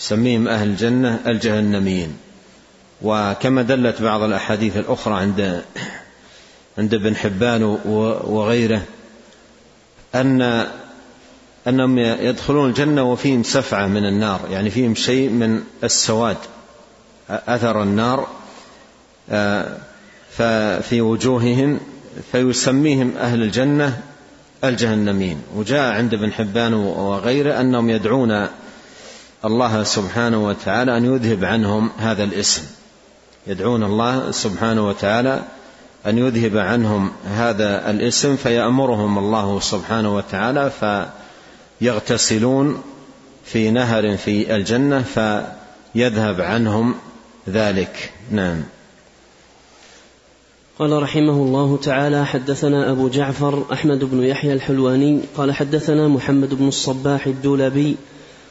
يسميهم 0.00 0.48
أهل 0.48 0.68
الجنة 0.68 1.20
الجهنميين. 1.26 2.16
وكما 3.02 3.62
دلت 3.62 4.02
بعض 4.02 4.22
الأحاديث 4.22 4.76
الأخرى 4.76 5.14
عند 5.14 5.64
عند 6.78 6.94
ابن 6.94 7.16
حبان 7.16 7.62
وغيره 8.24 8.82
أن 10.20 10.66
أنهم 11.68 11.98
يدخلون 11.98 12.68
الجنة 12.68 13.12
وفيهم 13.12 13.42
سفعة 13.42 13.86
من 13.86 14.04
النار 14.04 14.40
يعني 14.50 14.70
فيهم 14.70 14.94
شيء 14.94 15.30
من 15.30 15.62
السواد 15.84 16.36
أثر 17.30 17.82
النار 17.82 18.28
آه، 19.30 19.76
ففي 20.30 21.00
وجوههم 21.00 21.80
فيسميهم 22.32 23.12
أهل 23.16 23.42
الجنة 23.42 24.00
الجهنمين 24.64 25.42
وجاء 25.56 25.94
عند 25.94 26.14
ابن 26.14 26.32
حبان 26.32 26.74
وغيره 26.74 27.60
أنهم 27.60 27.90
يدعون 27.90 28.46
الله 29.44 29.82
سبحانه 29.82 30.46
وتعالى 30.46 30.96
أن 30.96 31.14
يذهب 31.14 31.44
عنهم 31.44 31.90
هذا 31.98 32.24
الاسم. 32.24 32.62
يدعون 33.46 33.82
الله 33.82 34.30
سبحانه 34.30 34.88
وتعالى 34.88 35.42
أن 36.06 36.18
يذهب 36.18 36.56
عنهم 36.56 37.10
هذا 37.24 37.90
الاسم 37.90 38.36
فيأمرهم 38.36 39.18
الله 39.18 39.60
سبحانه 39.60 40.16
وتعالى 40.16 40.72
فيغتسلون 41.80 42.82
في 43.44 43.70
نهر 43.70 44.16
في 44.16 44.56
الجنة 44.56 45.02
فيذهب 45.02 46.40
عنهم 46.40 46.94
ذلك. 47.48 48.12
نعم. 48.30 48.62
قال 50.78 51.02
رحمه 51.02 51.32
الله 51.32 51.76
تعالى 51.76 52.26
حدثنا 52.26 52.90
أبو 52.90 53.08
جعفر 53.08 53.64
أحمد 53.72 54.04
بن 54.04 54.22
يحيى 54.22 54.52
الحلواني 54.52 55.20
قال 55.36 55.52
حدثنا 55.52 56.08
محمد 56.08 56.54
بن 56.54 56.68
الصباح 56.68 57.26
الدولبي 57.26 57.96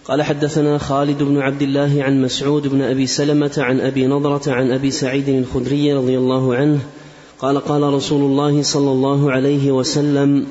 قال 0.05 0.23
حدثنا 0.23 0.77
خالد 0.77 1.23
بن 1.23 1.37
عبد 1.37 1.61
الله 1.61 2.03
عن 2.03 2.21
مسعود 2.21 2.67
بن 2.67 2.81
أبي 2.81 3.07
سلمة 3.07 3.51
عن 3.57 3.79
أبي 3.79 4.07
نضرة 4.07 4.41
عن 4.47 4.71
أبي 4.71 4.91
سعيد 4.91 5.29
الخدري 5.29 5.93
رضي 5.93 6.17
الله 6.17 6.55
عنه 6.55 6.79
قال 7.39 7.59
قال 7.59 7.93
رسول 7.93 8.21
الله 8.21 8.63
صلى 8.63 8.91
الله 8.91 9.31
عليه 9.31 9.71
وسلم 9.71 10.47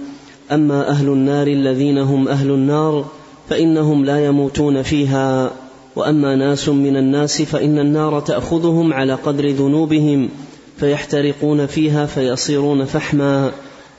أما 0.53 0.89
أهل 0.89 1.09
النار 1.09 1.47
الذين 1.47 1.99
هم 1.99 2.29
أهل 2.29 2.51
النار 2.51 3.05
فإنهم 3.49 4.05
لا 4.05 4.27
يموتون 4.27 4.83
فيها 4.83 5.51
وأما 5.97 6.37
ناس 6.37 6.69
من 6.69 6.97
الناس 6.97 7.43
فإن 7.43 7.79
النار 7.79 8.21
تأخذهم 8.21 8.93
على 8.93 9.15
قدر 9.15 9.49
ذنوبهم 9.49 10.29
فيحترقون 10.77 11.67
فيها 11.67 12.07
فيصيرون 12.07 12.85
فحما 12.85 13.53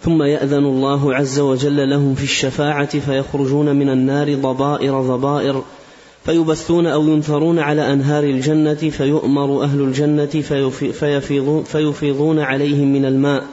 ثم 0.04 0.24
يأذن 0.24 0.65
الله 0.65 1.15
عز 1.15 1.39
وجل 1.39 1.89
لهم 1.89 2.15
في 2.15 2.24
الشفاعة 2.24 3.00
فيخرجون 3.00 3.75
من 3.75 3.89
النار 3.89 4.36
ضبائر 4.36 5.01
ضبائر 5.01 5.63
فيبثون 6.25 6.88
أو 6.88 7.08
ينثرون 7.08 7.60
على 7.60 7.94
أنهار 7.94 8.24
الجنة 8.24 8.74
فيؤمر 8.74 9.63
أهل 9.63 9.82
الجنة 9.82 10.25
فيفيضون, 10.91 11.63
فيفيضون 11.63 12.39
عليهم 12.39 12.94
من 12.94 13.05
الماء. 13.05 13.44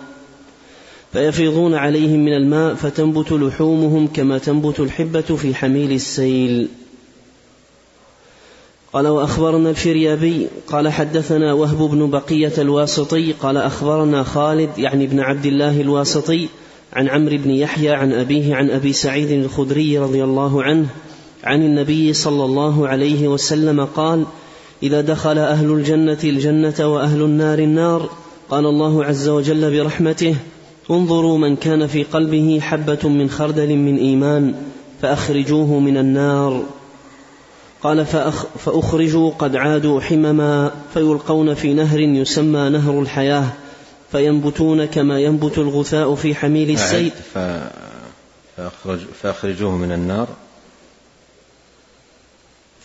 فيفيضون 1.13 1.75
عليهم 1.75 2.25
من 2.25 2.33
الماء 2.33 2.75
فتنبت 2.75 3.33
لحومهم 3.33 4.07
كما 4.07 4.39
تنبت 4.39 4.81
الحبة 4.81 5.21
في 5.21 5.55
حميل 5.55 5.93
السيل. 5.93 6.69
قال 8.93 9.07
وأخبرنا 9.09 9.71
الفريابي 9.71 10.47
قال 10.67 10.89
حدثنا 10.89 11.53
وهب 11.53 11.79
بن 11.91 12.11
بقية 12.11 12.53
الواسطي 12.59 13.33
قال 13.33 13.57
أخبرنا 13.57 14.23
خالد 14.23 14.79
يعني 14.79 15.05
ابن 15.05 15.21
عبد 15.21 15.47
الله 15.47 15.81
الواسطي 15.81 16.49
عن 16.93 17.09
عمرو 17.09 17.37
بن 17.37 17.51
يحيى 17.51 17.91
عن 17.91 18.13
أبيه 18.13 18.55
عن 18.55 18.71
أبي 18.71 18.93
سعيد 18.93 19.31
الخدري 19.31 19.99
رضي 19.99 20.25
الله 20.25 20.63
عنه 20.63 20.87
عن 21.45 21.63
النبي 21.63 22.13
صلى 22.13 22.45
الله 22.45 22.89
عليه 22.89 23.29
وسلم 23.29 23.85
قال 23.85 24.25
إذا 24.83 25.01
دخل 25.01 25.39
أهل 25.39 25.73
الجنة 25.73 26.19
الجنة 26.25 26.95
وأهل 26.95 27.23
النار 27.23 27.59
النار 27.59 28.11
قال 28.51 28.67
الله 28.67 29.05
عز 29.05 29.29
وجل 29.29 29.71
برحمته 29.71 30.37
انظروا 30.91 31.39
من 31.39 31.57
كان 31.57 31.87
في 31.87 32.03
قلبه 32.03 32.61
حبة 32.63 33.09
من 33.09 33.31
خردل 33.31 33.77
من 33.77 33.97
إيمان 33.99 34.55
فأخرجوه 35.03 35.79
من 35.79 35.97
النار. 35.97 36.63
قال 37.83 38.07
فأخ 38.07 38.47
فأخرجوا 38.47 39.31
قد 39.31 39.57
عادوا 39.57 40.01
حمما 40.01 40.71
فيلقون 40.95 41.55
في 41.55 41.75
نهر 41.75 42.01
يسمى 42.01 42.69
نهر 42.69 43.01
الحياة 43.01 43.49
فينبتون 44.13 44.85
كما 44.85 45.21
ينبت 45.21 45.59
الغثاء 45.59 46.15
في 46.15 46.35
حميل 46.35 46.71
السيل. 46.71 47.13
فأخرج 47.35 48.99
فأخرجوه 49.23 49.77
من 49.77 49.93
النار. 49.93 50.29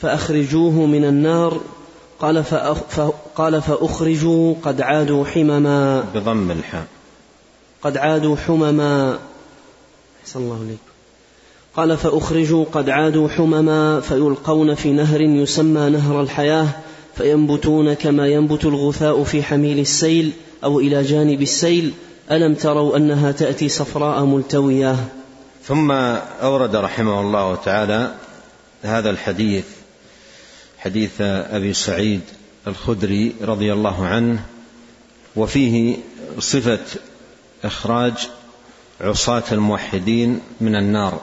فأخرجوه 0.01 0.71
من 0.71 1.05
النار. 1.05 1.61
قال 2.19 2.43
فأخ 2.43 2.77
قال 3.35 3.61
فأخرجوا 3.61 4.55
قد 4.63 4.81
عادوا 4.81 5.25
حمما. 5.25 6.03
بضم 6.15 6.51
الحاء. 6.51 6.85
قد 7.83 7.97
عادوا 7.97 8.35
حمما. 8.35 9.17
أحسن 10.23 10.39
الله 10.39 10.59
عليك 10.65 10.79
قال 11.75 11.97
فأخرجوا 11.97 12.65
قد 12.71 12.89
عادوا 12.89 13.29
حمما 13.29 13.99
فيلقون 13.99 14.75
في 14.75 14.91
نهر 14.91 15.21
يسمى 15.21 15.89
نهر 15.89 16.21
الحياة 16.21 16.67
فينبتون 17.15 17.93
كما 17.93 18.27
ينبت 18.27 18.65
الغثاء 18.65 19.23
في 19.23 19.43
حميل 19.43 19.79
السيل 19.79 20.31
أو 20.63 20.79
إلى 20.79 21.03
جانب 21.03 21.41
السيل. 21.41 21.93
ألم 22.31 22.53
تروا 22.53 22.97
أنها 22.97 23.31
تأتي 23.31 23.69
صفراء 23.69 24.25
ملتوية؟ 24.25 24.95
ثم 25.63 25.91
أورد 26.41 26.75
رحمه 26.75 27.21
الله 27.21 27.55
تعالى 27.55 28.11
هذا 28.83 29.09
الحديث 29.09 29.65
حديث 30.79 31.21
أبي 31.21 31.73
سعيد 31.73 32.21
الخدري 32.67 33.35
رضي 33.41 33.73
الله 33.73 34.05
عنه 34.05 34.39
وفيه 35.35 35.97
صفة 36.39 36.79
إخراج 37.63 38.13
عصاة 39.01 39.43
الموحدين 39.51 40.39
من 40.61 40.75
النار 40.75 41.21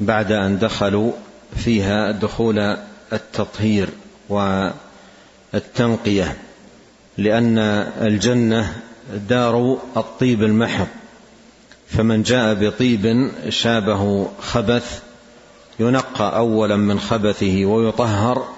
بعد 0.00 0.32
أن 0.32 0.58
دخلوا 0.58 1.12
فيها 1.56 2.10
دخول 2.10 2.76
التطهير 3.12 3.88
والتنقية 5.52 6.36
لأن 7.18 7.58
الجنة 8.00 8.82
دار 9.28 9.78
الطيب 9.96 10.42
المحض. 10.42 10.86
فمن 11.88 12.22
جاء 12.22 12.54
بطيب 12.54 13.30
شابه 13.48 14.30
خبث 14.40 15.02
ينقى 15.80 16.36
أولا 16.36 16.76
من 16.76 17.00
خبثه 17.00 17.64
ويطهر 17.64 18.48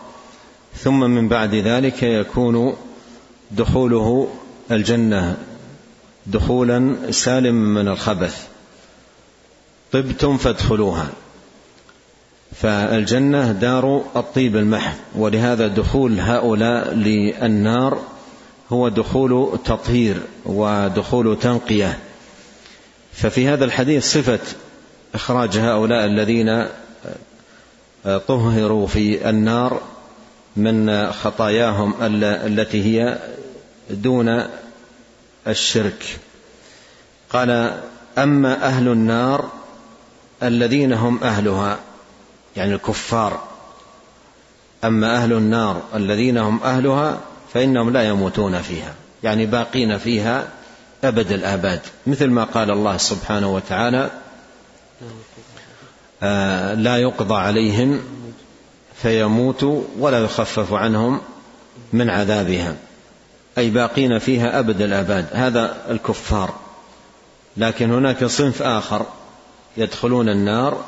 ثم 0.76 1.00
من 1.00 1.28
بعد 1.28 1.54
ذلك 1.54 2.02
يكون 2.02 2.76
دخوله 3.50 4.28
الجنة 4.70 5.36
دخولا 6.26 6.96
سالما 7.10 7.82
من 7.82 7.88
الخبث. 7.88 8.46
طبتم 9.92 10.36
فادخلوها. 10.36 11.08
فالجنة 12.54 13.52
دار 13.52 14.04
الطيب 14.16 14.56
المحض 14.56 14.96
ولهذا 15.14 15.66
دخول 15.66 16.20
هؤلاء 16.20 16.94
للنار 16.94 18.02
هو 18.72 18.88
دخول 18.88 19.58
تطهير 19.64 20.16
ودخول 20.46 21.38
تنقية. 21.38 21.98
ففي 23.12 23.48
هذا 23.48 23.64
الحديث 23.64 24.12
صفة 24.12 24.40
إخراج 25.14 25.58
هؤلاء 25.58 26.06
الذين 26.06 26.66
طهروا 28.04 28.86
في 28.86 29.30
النار 29.30 29.80
من 30.56 31.12
خطاياهم 31.12 31.94
التي 32.22 32.84
هي 32.84 33.18
دون 33.90 34.46
الشرك. 35.48 36.18
قال 37.30 37.80
أما 38.18 38.66
أهل 38.66 38.88
النار 38.88 39.50
الذين 40.42 40.92
هم 40.92 41.18
أهلها 41.22 41.78
يعني 42.56 42.74
الكفار. 42.74 43.40
أما 44.84 45.16
أهل 45.16 45.32
النار 45.32 45.82
الذين 45.94 46.38
هم 46.38 46.60
أهلها 46.64 47.20
فإنهم 47.54 47.90
لا 47.90 48.08
يموتون 48.08 48.62
فيها 48.62 48.94
يعني 49.22 49.46
باقين 49.46 49.98
فيها 49.98 50.48
أبد 51.04 51.32
الآباد 51.32 51.80
مثل 52.06 52.26
ما 52.26 52.44
قال 52.44 52.70
الله 52.70 52.96
سبحانه 52.96 53.54
وتعالى 53.54 54.10
آه 56.22 56.74
لا 56.74 56.96
يقضى 56.96 57.34
عليهم 57.34 58.00
فيموتوا 59.02 59.82
ولا 59.98 60.24
يخفف 60.24 60.72
عنهم 60.72 61.20
من 61.92 62.10
عذابها. 62.10 62.76
أي 63.58 63.70
باقين 63.70 64.18
فيها 64.18 64.58
أبد 64.58 64.80
الآباد. 64.80 65.26
هذا 65.32 65.76
الكفار. 65.90 66.54
لكن 67.56 67.92
هناك 67.92 68.24
صنف 68.24 68.62
آخر 68.62 69.06
يدخلون 69.76 70.28
النار. 70.28 70.84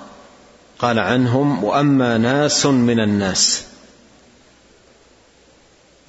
قال 0.78 0.98
عنهم 0.98 1.64
وأما 1.64 2.18
ناس 2.18 2.66
من 2.66 3.00
الناس. 3.00 3.64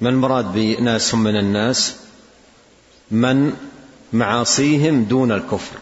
ما 0.00 0.08
المراد 0.08 0.52
بناس 0.52 1.14
من 1.14 1.36
الناس؟ 1.36 1.96
من 3.10 3.52
معاصيهم 4.12 5.04
دون 5.04 5.32
الكفر. 5.32 5.78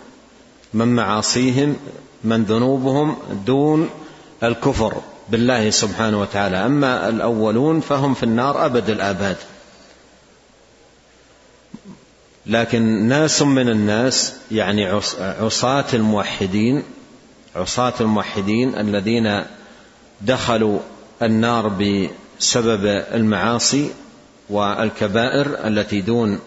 من 0.75 0.89
معاصيهم 0.89 1.77
من 2.25 2.45
ذنوبهم 2.45 3.17
دون 3.47 3.91
الكفر. 4.43 5.03
بالله 5.29 5.71
سبحانه 5.71 6.21
وتعالى. 6.21 6.57
أما 6.57 7.09
الأولون 7.09 7.81
فهم 7.81 8.15
في 8.15 8.23
النار 8.23 8.67
أبد 8.67 8.91
الآباد. 8.91 9.37
لكن 12.47 12.83
ناس 13.09 13.43
من 13.43 13.69
الناس 13.69 14.35
يعني 14.51 15.01
عصاة 15.21 15.85
الموحدين 15.95 16.83
عصاة 17.57 17.93
الموحدين 18.01 18.79
الذين 18.79 19.45
دخلوا 20.21 20.79
النار 21.23 21.69
بسبب 21.69 22.87
المعاصي 23.15 23.91
والكبائر 24.51 25.67
التي 25.67 26.01
دون 26.01 26.39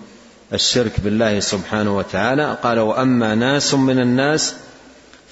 الشرك 0.53 0.99
بالله 0.99 1.39
سبحانه 1.39 1.97
وتعالى 1.97 2.57
قال 2.63 2.79
وأما 2.79 3.35
ناس 3.35 3.73
من 3.73 3.99
الناس 3.99 4.55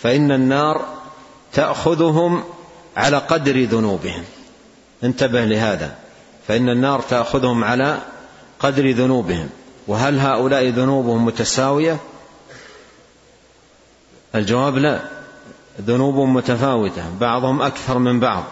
فإن 0.01 0.31
النار 0.31 0.85
تأخذهم 1.53 2.43
على 2.95 3.17
قدر 3.17 3.63
ذنوبهم. 3.63 4.23
انتبه 5.03 5.45
لهذا. 5.45 5.95
فإن 6.47 6.69
النار 6.69 7.01
تأخذهم 7.01 7.63
على 7.63 7.97
قدر 8.59 8.91
ذنوبهم. 8.91 9.49
وهل 9.87 10.19
هؤلاء 10.19 10.69
ذنوبهم 10.69 11.25
متساوية؟ 11.25 11.97
الجواب 14.35 14.77
لا. 14.77 14.99
ذنوب 15.81 16.15
متفاوتة. 16.15 17.03
بعضهم 17.19 17.61
أكثر 17.61 17.97
من 17.97 18.19
بعض. 18.19 18.43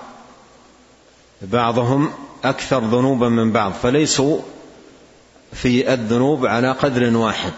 بعضهم 1.41 2.12
أكثر 2.43 2.79
ذنوبا 2.79 3.29
من 3.29 3.51
بعض. 3.51 3.71
فليسوا 3.71 4.39
في 5.53 5.93
الذنوب 5.93 6.45
على 6.45 6.71
قدر 6.71 7.17
واحد. 7.17 7.53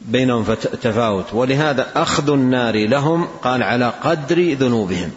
بينهم 0.00 0.54
تفاوت 0.82 1.34
ولهذا 1.34 1.86
أخذ 1.96 2.30
النار 2.30 2.88
لهم 2.88 3.28
قال 3.42 3.62
على 3.62 3.92
قدر 4.02 4.52
ذنوبهم. 4.52 5.10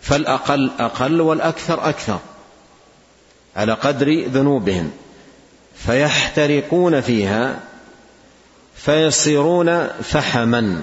فالأقل 0.00 0.70
أقل 0.78 1.20
والأكثر 1.20 1.88
أكثر 1.88 2.18
على 3.56 3.72
قدر 3.72 4.24
ذنوبهم 4.28 4.90
فيحترقون 5.86 7.00
فيها 7.00 7.60
فيصيرون 8.76 9.86
فحما. 9.86 10.82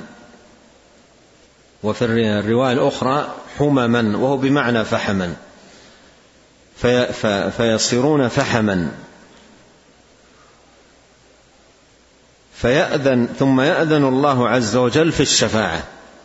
وفي 1.83 2.05
الرواية 2.05 2.73
الأخرى 2.73 3.35
حمما 3.59 4.17
وهو 4.17 4.37
بمعنى 4.37 4.85
فحما. 4.85 5.35
في 6.81 7.13
فيصيرون 7.57 8.27
فحما. 8.27 8.91
فيأذن 12.53 13.27
ثم 13.39 13.61
يأذن 13.61 14.03
الله 14.03 14.49
عز 14.49 14.75
وجل 14.75 15.11
في 15.11 15.19
الشفاعة. 15.19 15.83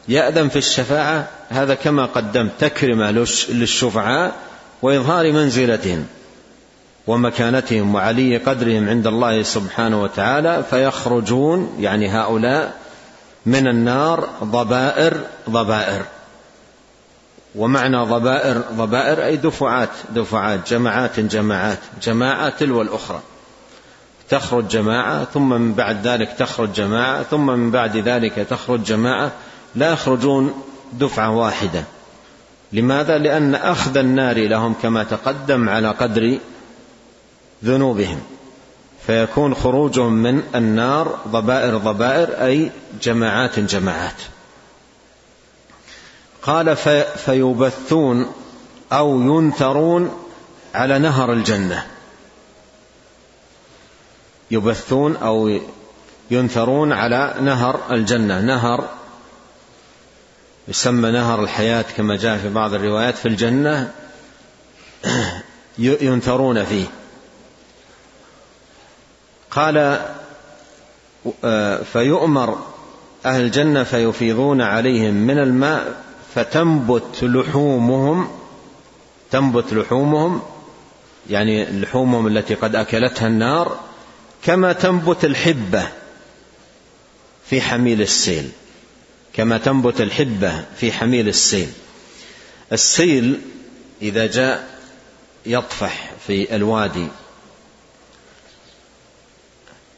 يأذن 0.09 0.49
في 0.49 0.57
الشفاعة 0.57 1.29
هذا 1.53 1.75
كما 1.75 2.05
قدمت 2.05 2.51
تكرمة 2.59 3.11
للشفعاء 3.49 4.35
وإظهار 4.83 5.33
منزلتهم 5.33 6.07
ومكانتهم 7.07 7.95
وعلي 7.95 8.37
قدرهم 8.37 8.89
عند 8.89 9.07
الله 9.07 9.43
سبحانه 9.43 10.03
وتعالى 10.03 10.65
فيخرجون 10.71 11.77
يعني 11.81 12.09
هؤلاء 12.09 12.73
من 13.47 13.69
النار 13.69 14.29
ضبائر 14.45 15.21
ضبائر. 15.51 16.03
ومعنى 17.55 17.97
ضبائر 17.97 18.63
ضبائر 18.73 19.25
أي 19.25 19.37
دفعات 19.37 19.89
دفعات 20.11 20.71
جماعات 20.71 21.21
جماعات 21.21 21.79
جماعة 22.03 22.49
تلو 22.49 22.83
الأخرى 22.83 23.21
تخرج 24.29 24.69
جماعة 24.69 25.25
ثم 25.25 25.49
من 25.49 25.75
بعد 25.75 26.07
ذلك 26.07 26.33
تخرج 26.39 26.73
جماعة 26.73 27.23
ثم 27.23 27.47
من 27.47 27.71
بعد 27.71 27.97
ذلك 27.97 28.47
تخرج 28.51 28.83
جماعة 28.83 29.33
لا 29.75 29.93
يخرجون 29.93 30.63
دفعة 30.93 31.31
واحدة. 31.31 31.85
لماذا؟ 32.73 33.19
لأن 33.19 33.55
أخذ 33.55 33.97
النار 33.97 34.49
لهم 34.49 34.75
كما 34.83 35.05
تقدم 35.05 35.69
على 35.69 35.89
قدر 35.89 36.39
ذنوبهم. 37.65 38.21
فيكون 39.07 39.55
خروجهم 39.55 40.13
من 40.13 40.43
النار 40.55 41.19
ضبائر 41.29 41.77
ضبائر 41.77 42.47
أي 42.47 42.71
جماعات 43.03 43.59
جماعات. 43.59 44.23
قال 46.43 46.77
فيبثون 47.17 48.33
أو 48.93 49.21
ينثرون 49.21 50.11
على 50.75 50.99
نهر 50.99 51.33
الجنة. 51.33 51.87
يبثون 54.51 55.17
أو 55.17 55.61
ينثرون 56.31 56.93
على 56.93 57.35
نهر 57.41 57.81
الجنة. 57.91 58.41
نهر 58.41 59.02
يسمى 60.69 61.11
نهر 61.11 61.43
الحياة 61.43 61.85
كما 61.97 62.17
جاء 62.17 62.39
في 62.39 62.49
بعض 62.49 62.75
الروايات 62.75 63.15
في 63.15 63.29
الجنة 63.29 63.93
ينثرون 65.79 66.65
فيه. 66.65 66.87
قال 69.51 70.01
آه، 71.45 71.83
فيؤمر 71.83 72.59
أهل 73.27 73.41
الجنة 73.41 73.83
فيفيضون 73.83 74.61
عليهم 74.61 75.15
من 75.15 75.39
الماء 75.39 76.03
فتنبت 76.35 77.23
لحومهم 77.23 78.31
تنبت 79.31 79.73
لحومهم 79.73 80.43
يعني 81.31 81.81
لحومهم 81.81 82.27
التي 82.27 82.55
قد 82.55 82.77
أكلتها 82.77 83.27
النار 83.27 83.81
كما 84.43 84.73
تنبت 84.73 85.25
الحبة 85.25 85.89
في 87.47 87.61
حميل 87.61 88.03
السيل. 88.03 88.51
كما 89.33 89.59
تنبت 89.59 90.01
الحبة 90.01 90.65
في 90.77 90.93
حميل 90.93 91.29
السيل. 91.29 91.69
السيل 92.73 93.41
إذا 94.03 94.27
جاء 94.27 94.79
يطفح 95.47 96.11
في 96.27 96.57
الوادي. 96.57 97.09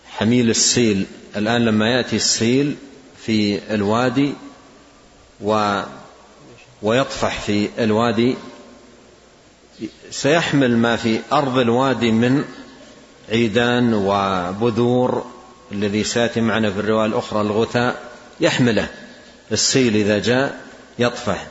حميل 0.08 0.50
السيل 0.50 1.06
الآن 1.36 1.64
لما 1.64 1.90
يأتي 1.90 2.16
السيل 2.16 2.76
في 3.26 3.60
الوادي 3.74 4.34
و 5.40 5.80
ويطفح 6.82 7.40
في 7.40 7.68
الوادي 7.78 8.36
سيحمل 10.10 10.76
ما 10.76 10.96
في 10.96 11.20
أرض 11.32 11.58
الوادي 11.58 12.10
من 12.10 12.44
عيدان 13.28 13.94
وبذور 13.94 15.26
الذي 15.72 16.04
سيأتي 16.04 16.40
معنا 16.40 16.70
في 16.70 16.80
الرواية 16.80 17.06
الأخرى 17.06 17.40
الغثاء 17.40 18.02
يحمله. 18.40 18.88
السيل 19.54 19.96
إذا 19.96 20.18
جاء 20.18 20.60
يطفح. 20.98 21.46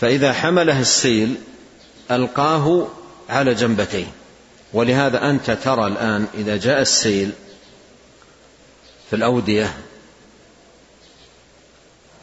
فإذا 0.00 0.32
حمله 0.32 0.80
السيل 0.80 1.34
ألقاه 2.10 2.88
على 3.28 3.54
جنبتيه 3.54 4.06
ولهذا 4.72 5.30
أنت 5.30 5.50
ترى 5.50 5.86
الآن 5.86 6.26
إذا 6.34 6.56
جاء 6.56 6.80
السيل 6.80 7.30
في 9.10 9.16
الأودية 9.16 9.74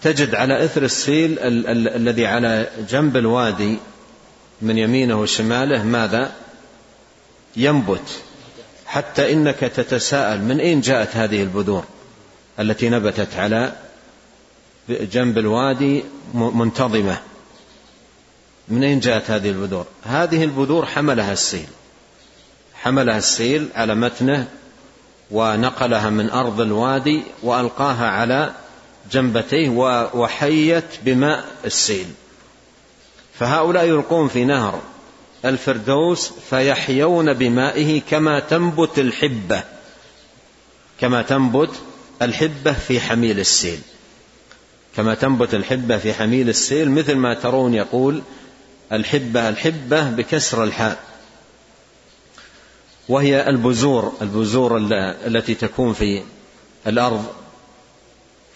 تجد 0.01 0.35
على 0.35 0.65
إثر 0.65 0.83
السيل 0.83 1.39
ال- 1.39 1.67
ال- 1.67 1.87
الذي 1.95 2.25
على 2.25 2.69
جنب 2.89 3.17
الوادي 3.17 3.77
من 4.61 4.77
يمينه 4.77 5.21
وشماله 5.21 5.83
ماذا؟ 5.83 6.31
ينبت. 7.55 8.21
حتى 8.85 9.33
إنك 9.33 9.59
تتساءل 9.59 10.41
من 10.41 10.59
أين 10.59 10.81
جاءت 10.81 11.15
هذه 11.15 11.43
البذور 11.43 11.83
التي 12.59 12.89
نبتت 12.89 13.35
على 13.35 13.73
جنب 14.89 15.37
الوادي 15.37 16.03
منتظمة. 16.33 17.17
من 18.67 18.83
أين 18.83 18.99
جاءت 18.99 19.31
هذه 19.31 19.49
البذور؟ 19.49 19.85
هذه 20.03 20.43
البذور 20.43 20.85
حملها 20.85 21.33
السيل. 21.33 21.67
حملها 22.73 23.17
السيل 23.17 23.67
على 23.75 23.95
متنه 23.95 24.47
ونقلها 25.31 26.09
من 26.09 26.29
أرض 26.29 26.61
الوادي 26.61 27.23
وألقاها 27.43 28.07
على 28.07 28.53
جنبتيه 29.11 29.69
وحيت 30.13 30.85
بماء 31.05 31.45
السيل. 31.65 32.07
فهؤلاء 33.39 33.85
يلقون 33.85 34.27
في 34.27 34.45
نهر 34.45 34.81
الفردوس 35.45 36.33
فيحيون 36.49 37.33
بمائه 37.33 38.01
كما 38.09 38.39
تنبت 38.39 38.99
الحبة. 38.99 39.63
كما 41.01 41.21
تنبت 41.21 41.71
الحبة 42.21 42.73
في 42.73 42.99
حميل 42.99 43.39
السيل. 43.39 43.79
كما 44.95 45.13
تنبت 45.13 45.53
الحبة 45.53 45.97
في 45.97 46.13
حميل 46.13 46.49
السيل 46.49 46.91
مثل 46.91 47.15
ما 47.15 47.33
ترون 47.33 47.73
يقول 47.73 48.21
الحبة 48.91 49.49
الحبة 49.49 50.09
بكسر 50.09 50.63
الحاء. 50.63 50.99
وهي 53.09 53.49
البذور 53.49 54.13
البذور 54.21 54.77
التي 55.27 55.55
تكون 55.55 55.93
في 55.93 56.21
الأرض. 56.87 57.25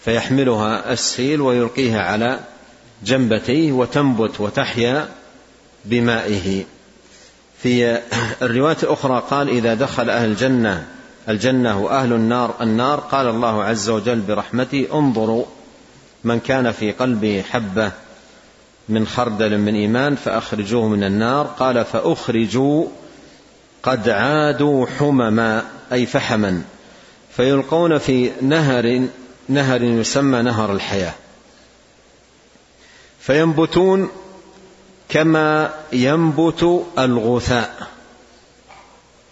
فيحملها 0.04 0.92
السيل 0.92 1.40
ويلقيها 1.40 2.02
على 2.02 2.40
جنبتيه 3.04 3.72
وتنبت 3.72 4.40
وتحيا 4.40 5.08
بمائه. 5.84 6.64
في 7.62 8.00
الرواية 8.42 8.76
الأخرى 8.82 9.22
قال 9.30 9.48
إذا 9.48 9.74
دخل 9.74 10.10
أهل 10.10 10.30
الجنة 10.30 10.86
الجنة 11.28 11.80
وأهل 11.80 12.12
النار 12.12 12.54
النار 12.60 13.00
قال 13.00 13.28
الله 13.28 13.64
عز 13.64 13.90
وجل 13.90 14.20
برحمته 14.20 14.86
انظروا 14.94 15.44
من 16.28 16.40
كان 16.40 16.72
في 16.72 16.92
قلبه 16.92 17.42
حبة 17.50 17.92
من 18.88 19.06
خردل 19.06 19.58
من 19.58 19.74
إيمان 19.74 20.14
فأخرجوه 20.14 20.88
من 20.88 21.04
النار. 21.04 21.46
قال 21.46 21.84
فأخرجوا 21.84 22.86
قد 23.82 24.08
عادوا 24.08 24.86
حمما 24.98 25.64
أي 25.92 26.06
فحما 26.06 26.62
فيلقون 27.36 27.98
في 27.98 28.30
نهر 28.42 29.08
نهر 29.48 29.82
يسمى 29.82 30.42
نهر 30.42 30.72
الحياة 30.72 31.14
فينبتون 33.20 34.08
كما 35.08 35.74
ينبت 35.92 36.84
الغثاء 36.98 37.88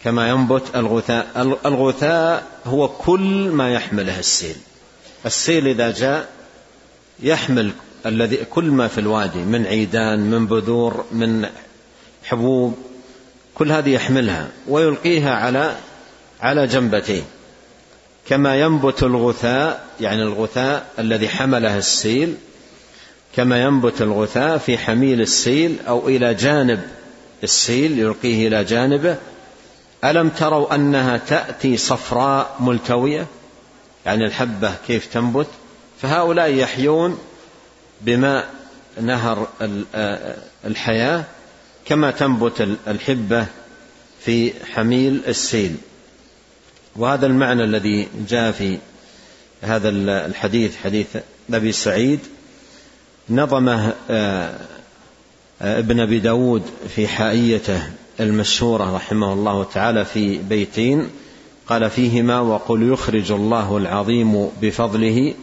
كما 0.04 0.28
ينبت 0.28 0.62
الغثاء. 0.76 1.26
الغثاء 1.66 2.46
هو 2.66 2.88
كل 2.88 3.50
ما 3.50 3.72
يحمله 3.72 4.18
السيل. 4.18 4.56
السيل 5.26 5.68
إذا 5.68 5.90
جاء 5.90 6.28
يحمل 7.20 7.70
الذي 8.06 8.36
كل 8.50 8.64
ما 8.64 8.88
في 8.88 8.98
الوادي 8.98 9.38
من 9.38 9.66
عيدان 9.66 10.30
من 10.30 10.46
بذور 10.46 11.04
من 11.12 11.46
حبوب 12.24 12.78
كل 13.54 13.72
هذه 13.72 13.90
يحملها 13.90 14.48
ويلقيها 14.68 15.34
على 15.34 15.76
على 16.40 16.66
جنبتيه 16.66 17.22
كما 18.28 18.60
ينبت 18.60 19.02
الغثاء 19.02 19.86
يعني 20.00 20.22
الغثاء 20.22 20.86
الذي 20.98 21.28
حمله 21.28 21.76
السيل 21.78 22.34
كما 23.36 23.62
ينبت 23.62 24.02
الغثاء 24.02 24.58
في 24.58 24.78
حميل 24.78 25.20
السيل 25.20 25.76
أو 25.88 26.08
إلى 26.08 26.34
جانب 26.34 26.82
السيل 27.42 27.98
يلقيه 27.98 28.48
إلى 28.48 28.64
جانبه. 28.64 29.16
ألم 30.04 30.28
تروا 30.28 30.74
أنها 30.74 31.16
تأتي 31.16 31.76
صفراء 31.76 32.56
ملتوية؟ 32.60 33.26
يعني 34.06 34.24
الحبة 34.24 34.74
كيف 34.86 35.06
تنبت؟ 35.06 35.46
فهؤلاء 36.02 36.54
يحيون 36.54 37.18
بماء 38.00 38.54
نهر 39.00 39.48
الحياة 40.64 41.24
كما 41.84 42.10
تنبت 42.10 42.68
الحبة 42.88 43.46
في 44.20 44.52
حميل 44.74 45.22
السيل. 45.28 45.76
وهذا 46.96 47.26
المعنى 47.26 47.64
الذي 47.64 48.08
جاء 48.28 48.52
في 48.52 48.78
هذا 49.62 49.88
الحديث 49.88 50.76
حديث 50.76 51.06
أبي 51.52 51.72
سعيد. 51.72 52.20
نظمه 53.30 53.94
ابن 55.60 56.00
أبي 56.00 56.18
داود 56.18 56.62
في 56.94 57.08
حائيته 57.08 57.82
المشهورة 58.20 58.96
رحمه 58.96 59.32
الله 59.32 59.64
تعالى 59.64 60.04
في 60.04 60.38
بيتين. 60.38 61.10
قال 61.66 61.90
فيهما 61.90 62.40
وقل 62.40 62.92
يخرج 62.92 63.32
الله 63.32 63.76
العظيم 63.76 64.50
بفضله 64.62 65.34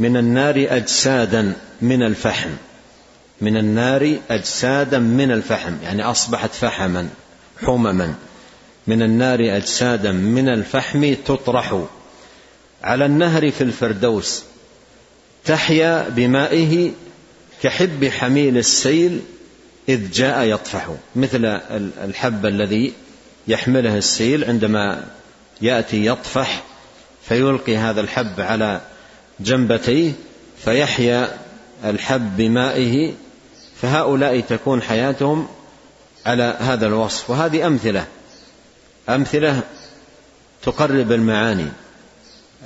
من 0.00 0.16
النار 0.16 0.66
أجسادا 0.70 1.56
من 1.82 2.02
الفحم. 2.02 2.50
من 3.40 3.56
النار 3.56 4.18
أجسادا 4.30 4.98
من 4.98 5.30
الفحم 5.30 5.72
يعني 5.82 6.02
أصبحت 6.02 6.50
فحما 6.50 7.08
حمما. 7.62 8.14
من 8.86 9.02
النار 9.02 9.56
أجسادا 9.56 10.12
من 10.12 10.48
الفحم 10.48 11.14
تطرح 11.14 11.82
على 12.82 13.06
النهر 13.06 13.50
في 13.50 13.60
الفردوس 13.60 14.44
تحيا 15.44 16.08
بمائه 16.08 16.92
كحب 17.62 18.04
حميل 18.04 18.58
السيل 18.58 19.20
إذ 19.88 20.10
جاء 20.10 20.44
يطفح. 20.44 20.88
مثل 21.16 21.44
الحب 22.04 22.46
الذي 22.46 22.92
يحمله 23.48 23.96
السيل 23.96 24.44
عندما 24.44 25.04
يأتي 25.62 26.06
يطفح 26.06 26.62
فيلقي 27.28 27.76
هذا 27.76 28.00
الحب 28.00 28.40
على 28.40 28.80
جنبتيه 29.40 30.12
فيحيا 30.64 31.38
الحب 31.84 32.36
بمائه 32.36 33.12
فهؤلاء 33.82 34.40
تكون 34.40 34.82
حياتهم 34.82 35.48
على 36.26 36.56
هذا 36.60 36.86
الوصف. 36.86 37.30
وهذه 37.30 37.66
أمثلة 37.66 38.06
أمثلة 39.08 39.62
تقرب 40.62 41.12
المعاني. 41.12 41.68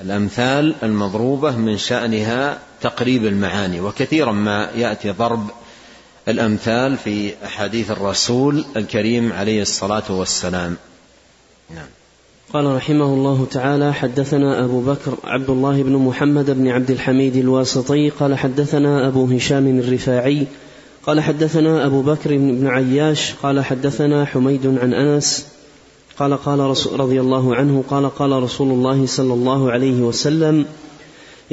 الأمثال 0.03 0.75
المضروبة 0.83 1.57
من 1.57 1.79
شأنها 1.79 2.59
تقريب 2.81 3.27
المعاني 3.27 3.81
وكثيرا 3.81 4.33
ما 4.33 4.71
يأتي 4.75 5.11
ضرب 5.11 5.51
الأمثال 6.29 6.97
في 6.97 7.35
أحاديث 7.45 7.91
الرسول 7.91 8.65
الكريم 8.77 9.33
عليه 9.33 9.63
الصلاة 9.63 10.13
والسلام. 10.13 10.77
نعم. 11.71 11.87
قال 12.53 12.77
رحمه 12.77 13.05
الله 13.05 13.47
تعالى 13.51 13.95
حدثنا 13.95 14.65
أبو 14.65 14.81
بكر 14.81 15.15
عبد 15.25 15.51
الله 15.51 15.83
بن 15.83 15.93
محمد 15.97 16.51
بن 16.51 16.69
عبد 16.69 16.91
الحميد 16.91 17.37
الواسطي 17.37 18.09
قال 18.09 18.39
حدثنا 18.39 19.09
أبو 19.09 19.25
هشام 19.25 19.79
الرفاعي 19.79 20.47
قال 21.07 21.21
حدثنا 21.21 21.87
أبو 21.87 22.03
بكر 22.03 22.37
بن 22.37 22.67
عياش 22.67 23.35
قال 23.43 23.65
حدثنا 23.65 24.25
حميد 24.25 24.67
عن 24.67 24.95
أنس 24.95 25.47
قال 26.19 26.35
قال 26.35 26.59
رسول 26.59 27.01
رضي 27.01 27.21
الله 27.21 27.55
عنه 27.55 27.85
قال 27.91 28.15
قال 28.15 28.43
رسول 28.43 28.69
الله 28.69 29.07
صلى 29.07 29.35
الله 29.35 29.71
عليه 29.71 30.03
وسلم 30.03 30.65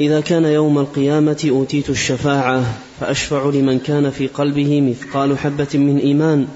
إذا 0.00 0.20
كان 0.20 0.44
يوم 0.44 0.78
القيامة 0.78 1.46
أوتيت 1.50 1.90
الشفاعة 1.90 2.64
فأشفع 3.00 3.44
لمن 3.44 3.78
كان 3.78 4.10
في 4.10 4.26
قلبه 4.26 4.80
مثقال 4.80 5.38
حبة 5.38 5.68
من 5.74 5.98
إيمان 5.98 6.46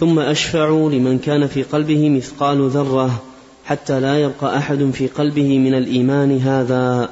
ثم 0.00 0.18
أشفع 0.18 0.68
لمن 0.68 1.18
كان 1.18 1.46
في 1.46 1.62
قلبه 1.62 2.08
مثقال 2.08 2.68
ذرة 2.68 3.22
حتى 3.64 4.00
لا 4.00 4.20
يبقى 4.20 4.58
أحد 4.58 4.90
في 4.94 5.06
قلبه 5.06 5.58
من 5.58 5.74
الإيمان 5.74 6.38
هذا. 6.40 7.10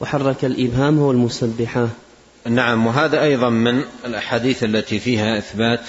وحرك 0.00 0.44
الإبهام 0.44 0.98
هو 0.98 1.10
المسبحة 1.10 1.88
نعم 2.48 2.86
وهذا 2.86 3.22
أيضا 3.22 3.48
من 3.50 3.82
الأحاديث 4.04 4.64
التي 4.64 4.98
فيها 5.00 5.38
إثبات 5.38 5.80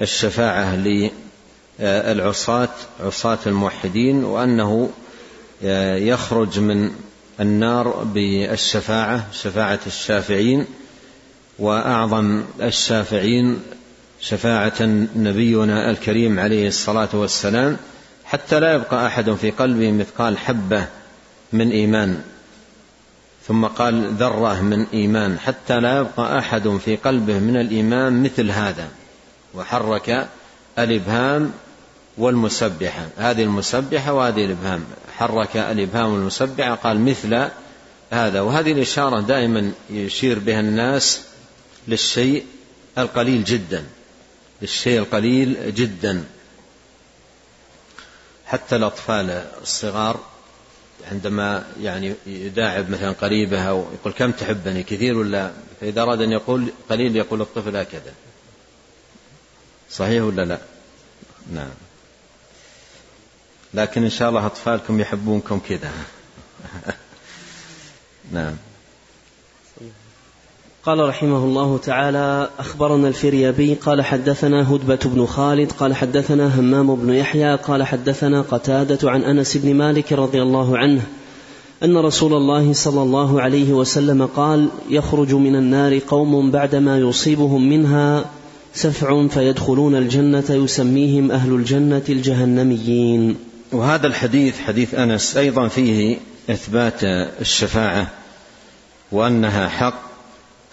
الشفاعة 0.00 0.76
للعصاة 1.80 2.68
عصاة 3.00 3.38
الموحدين 3.46 4.24
وأنه 4.24 4.90
يخرج 5.96 6.58
من 6.58 6.90
النار 7.40 7.88
بالشفاعة 8.14 9.26
شفاعة 9.32 9.80
الشافعين 9.86 10.66
وأعظم 11.58 12.42
الشافعين 12.62 13.60
شفاعة 14.20 14.82
نبينا 15.16 15.90
الكريم 15.90 16.38
عليه 16.38 16.68
الصلاة 16.68 17.08
والسلام. 17.12 17.76
حتى 18.30 18.60
لا 18.60 18.74
يبقى 18.74 19.06
أحد 19.06 19.30
في 19.30 19.50
قلبه 19.50 19.92
مثقال 19.92 20.38
حبة 20.38 20.86
من 21.52 21.70
إيمان. 21.70 22.22
ثم 23.48 23.66
قال 23.66 24.14
ذرة 24.14 24.62
من 24.62 24.86
إيمان. 24.94 25.38
حتى 25.38 25.80
لا 25.80 25.98
يبقى 26.00 26.38
أحد 26.38 26.68
في 26.84 26.96
قلبه 26.96 27.38
من 27.38 27.56
الإيمان 27.56 28.22
مثل 28.22 28.50
هذا. 28.50 28.88
وحرك 29.54 30.28
الإبهام 30.78 31.52
والمسبحة. 32.18 33.08
هذه 33.16 33.42
المسبحة 33.42 34.12
وهذه 34.12 34.44
الإبهام. 34.44 34.84
حرك 35.18 35.56
الإبهام 35.56 36.12
والمسبحة. 36.12 36.74
قال 36.74 37.00
مثل 37.00 37.48
هذا. 38.10 38.40
وهذه 38.40 38.72
الإشارة 38.72 39.20
دائما 39.20 39.72
يشير 39.90 40.38
بها 40.38 40.60
الناس 40.60 41.20
للشيء 41.88 42.44
القليل 42.98 43.44
جدا. 43.44 43.84
للشيء 44.62 44.98
القليل 44.98 45.74
جدا. 45.74 46.24
حتى 48.50 48.76
الأطفال 48.76 49.30
الصغار 49.62 50.20
عندما 51.10 51.66
يعني 51.80 52.14
يداعب 52.26 52.90
مثلا 52.90 53.12
قريبه 53.12 53.62
أو 53.62 53.84
يقول 53.92 54.12
كم 54.12 54.30
تحبني 54.30 54.82
كثير 54.82 55.18
ولا؟ 55.18 55.52
فإذا 55.80 56.02
أراد 56.02 56.22
أن 56.22 56.32
يقول 56.32 56.72
قليل 56.90 57.16
يقول 57.16 57.40
الطفل 57.40 57.76
هكذا. 57.76 58.12
صحيح 59.90 60.22
ولا 60.22 60.44
لا؟ 60.44 60.58
نعم. 61.52 61.70
لكن 63.74 64.02
إن 64.02 64.10
شاء 64.10 64.28
الله 64.28 64.46
أطفالكم 64.46 65.00
يحبونكم 65.00 65.60
كذا. 65.68 65.92
نعم. 68.32 68.56
قال 70.84 71.08
رحمه 71.08 71.44
الله 71.44 71.78
تعالى 71.78 72.48
أخبرنا 72.58 73.08
الفريابي 73.08 73.74
قال 73.74 74.02
حدثنا 74.02 74.72
هدبة 74.72 74.98
بن 75.04 75.26
خالد 75.26 75.72
قال 75.72 75.94
حدثنا 75.94 76.60
همام 76.60 76.94
بن 76.94 77.14
يحيى 77.14 77.56
قال 77.56 77.82
حدثنا 77.82 78.40
قتادة 78.40 79.10
عن 79.10 79.22
أنس 79.22 79.56
بن 79.56 79.74
مالك 79.74 80.12
رضي 80.12 80.42
الله 80.42 80.78
عنه 80.78 81.02
أن 81.84 81.96
رسول 81.96 82.32
الله 82.32 82.72
صلى 82.72 83.02
الله 83.02 83.40
عليه 83.42 83.72
وسلم 83.72 84.26
قال 84.26 84.68
يخرج 84.90 85.34
من 85.34 85.56
النار 85.56 85.98
قوم 85.98 86.50
بعدما 86.50 86.98
يصيبهم 86.98 87.68
منها 87.68 88.24
سفع 88.74 89.26
فيدخلون 89.26 89.94
الجنة 89.94 90.44
يسميهم 90.50 91.30
أهل 91.30 91.54
الجنة 91.54 92.04
الجهنميين. 92.08 93.36
وهذا 93.72 94.06
الحديث 94.06 94.60
حديث 94.60 94.94
أنس 94.94 95.36
أيضا 95.36 95.68
فيه 95.68 96.18
إثبات 96.50 97.04
الشفاعة 97.40 98.06
وأنها 99.12 99.68
حق 99.68 100.09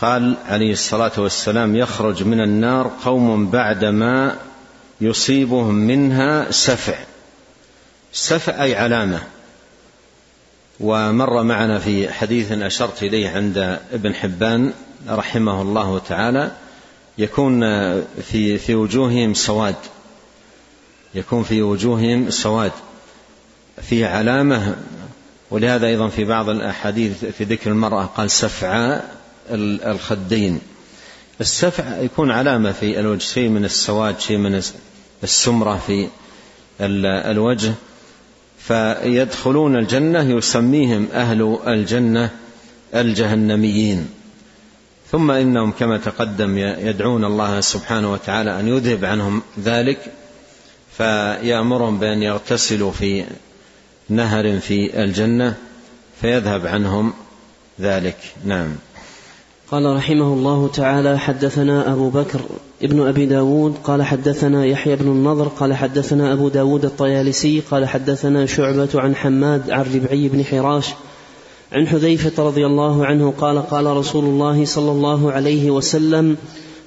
قال 0.01 0.37
عليه 0.45 0.71
الصلاة 0.71 1.11
والسلام 1.17 1.75
يخرج 1.75 2.23
من 2.23 2.41
النار 2.41 2.91
قوم 3.05 3.49
بعدما 3.49 4.37
يصيبهم 5.01 5.75
منها 5.75 6.51
سفع. 6.51 6.95
سفع 8.13 8.63
أي 8.63 8.75
علامة. 8.75 9.23
ومر 10.79 11.43
معنا 11.43 11.79
في 11.79 12.13
حديث 12.13 12.51
أشرت 12.51 13.03
إليه 13.03 13.29
عند 13.29 13.79
ابن 13.93 14.15
حبان 14.15 14.73
رحمه 15.09 15.61
الله 15.61 15.99
تعالى 15.99 16.51
يكون 17.17 17.61
في 18.21 18.57
في 18.57 18.75
وجوههم 18.75 19.33
سواد. 19.33 19.75
يكون 21.15 21.43
في 21.43 21.61
وجوههم 21.61 22.29
سواد. 22.29 22.71
في 23.81 24.05
علامة 24.05 24.75
ولهذا 25.51 25.87
أيضا 25.87 26.07
في 26.07 26.25
بعض 26.25 26.49
الأحاديث 26.49 27.25
في 27.25 27.43
ذكر 27.43 27.71
المرأة 27.71 28.05
قال 28.05 28.31
سفعاء 28.31 29.16
الخدين. 29.51 30.59
السفع 31.41 31.97
يكون 32.01 32.31
علامة 32.31 32.71
في 32.71 32.99
الوجه 32.99 33.23
شيء 33.23 33.49
من 33.49 33.65
السواد 33.65 34.19
شيء 34.19 34.37
من 34.37 34.61
السمرة 35.23 35.81
في 35.87 36.07
الوجه. 36.81 37.73
فيدخلون 38.59 39.75
الجنة 39.75 40.37
يسميهم 40.37 41.07
أهل 41.13 41.59
الجنة 41.67 42.29
الجهنميين. 42.95 44.07
ثم 45.11 45.31
إنهم 45.31 45.71
كما 45.71 45.97
تقدم 45.97 46.57
يدعون 46.57 47.25
الله 47.25 47.61
سبحانه 47.61 48.11
وتعالى 48.11 48.59
أن 48.59 48.67
يذهب 48.67 49.05
عنهم 49.05 49.41
ذلك 49.63 49.99
فيأمرهم 50.97 51.99
بأن 51.99 52.23
يغتسلوا 52.23 52.91
في 52.91 53.25
نهر 54.09 54.59
في 54.59 55.03
الجنة 55.03 55.55
فيذهب 56.21 56.67
عنهم 56.67 57.13
ذلك. 57.79 58.17
نعم. 58.45 58.75
قال 59.71 59.95
رحمه 59.95 60.33
الله 60.33 60.67
تعالى 60.67 61.19
حدثنا 61.19 61.93
أبو 61.93 62.09
بكر 62.09 62.41
ابن 62.81 63.07
أبي 63.07 63.25
داود 63.25 63.75
قال 63.83 64.03
حدثنا 64.03 64.65
يحيى 64.65 64.95
بن 64.95 65.07
النضر 65.07 65.47
قال 65.47 65.73
حدثنا 65.73 66.33
أبو 66.33 66.49
داود 66.49 66.85
الطيالسي 66.85 67.59
قال 67.71 67.87
حدثنا 67.87 68.45
شعبة 68.45 68.89
عن 68.95 69.15
حماد 69.15 69.71
عن 69.71 69.85
ربعي 69.95 70.27
بن 70.27 70.45
حراش 70.45 70.89
عن 71.71 71.87
حذيفة 71.87 72.43
رضي 72.43 72.65
الله 72.65 73.05
عنه 73.05 73.33
قال 73.37 73.59
قال 73.59 73.85
رسول 73.85 74.25
الله 74.25 74.65
صلى 74.65 74.91
الله 74.91 75.31
عليه 75.31 75.71
وسلم 75.71 76.37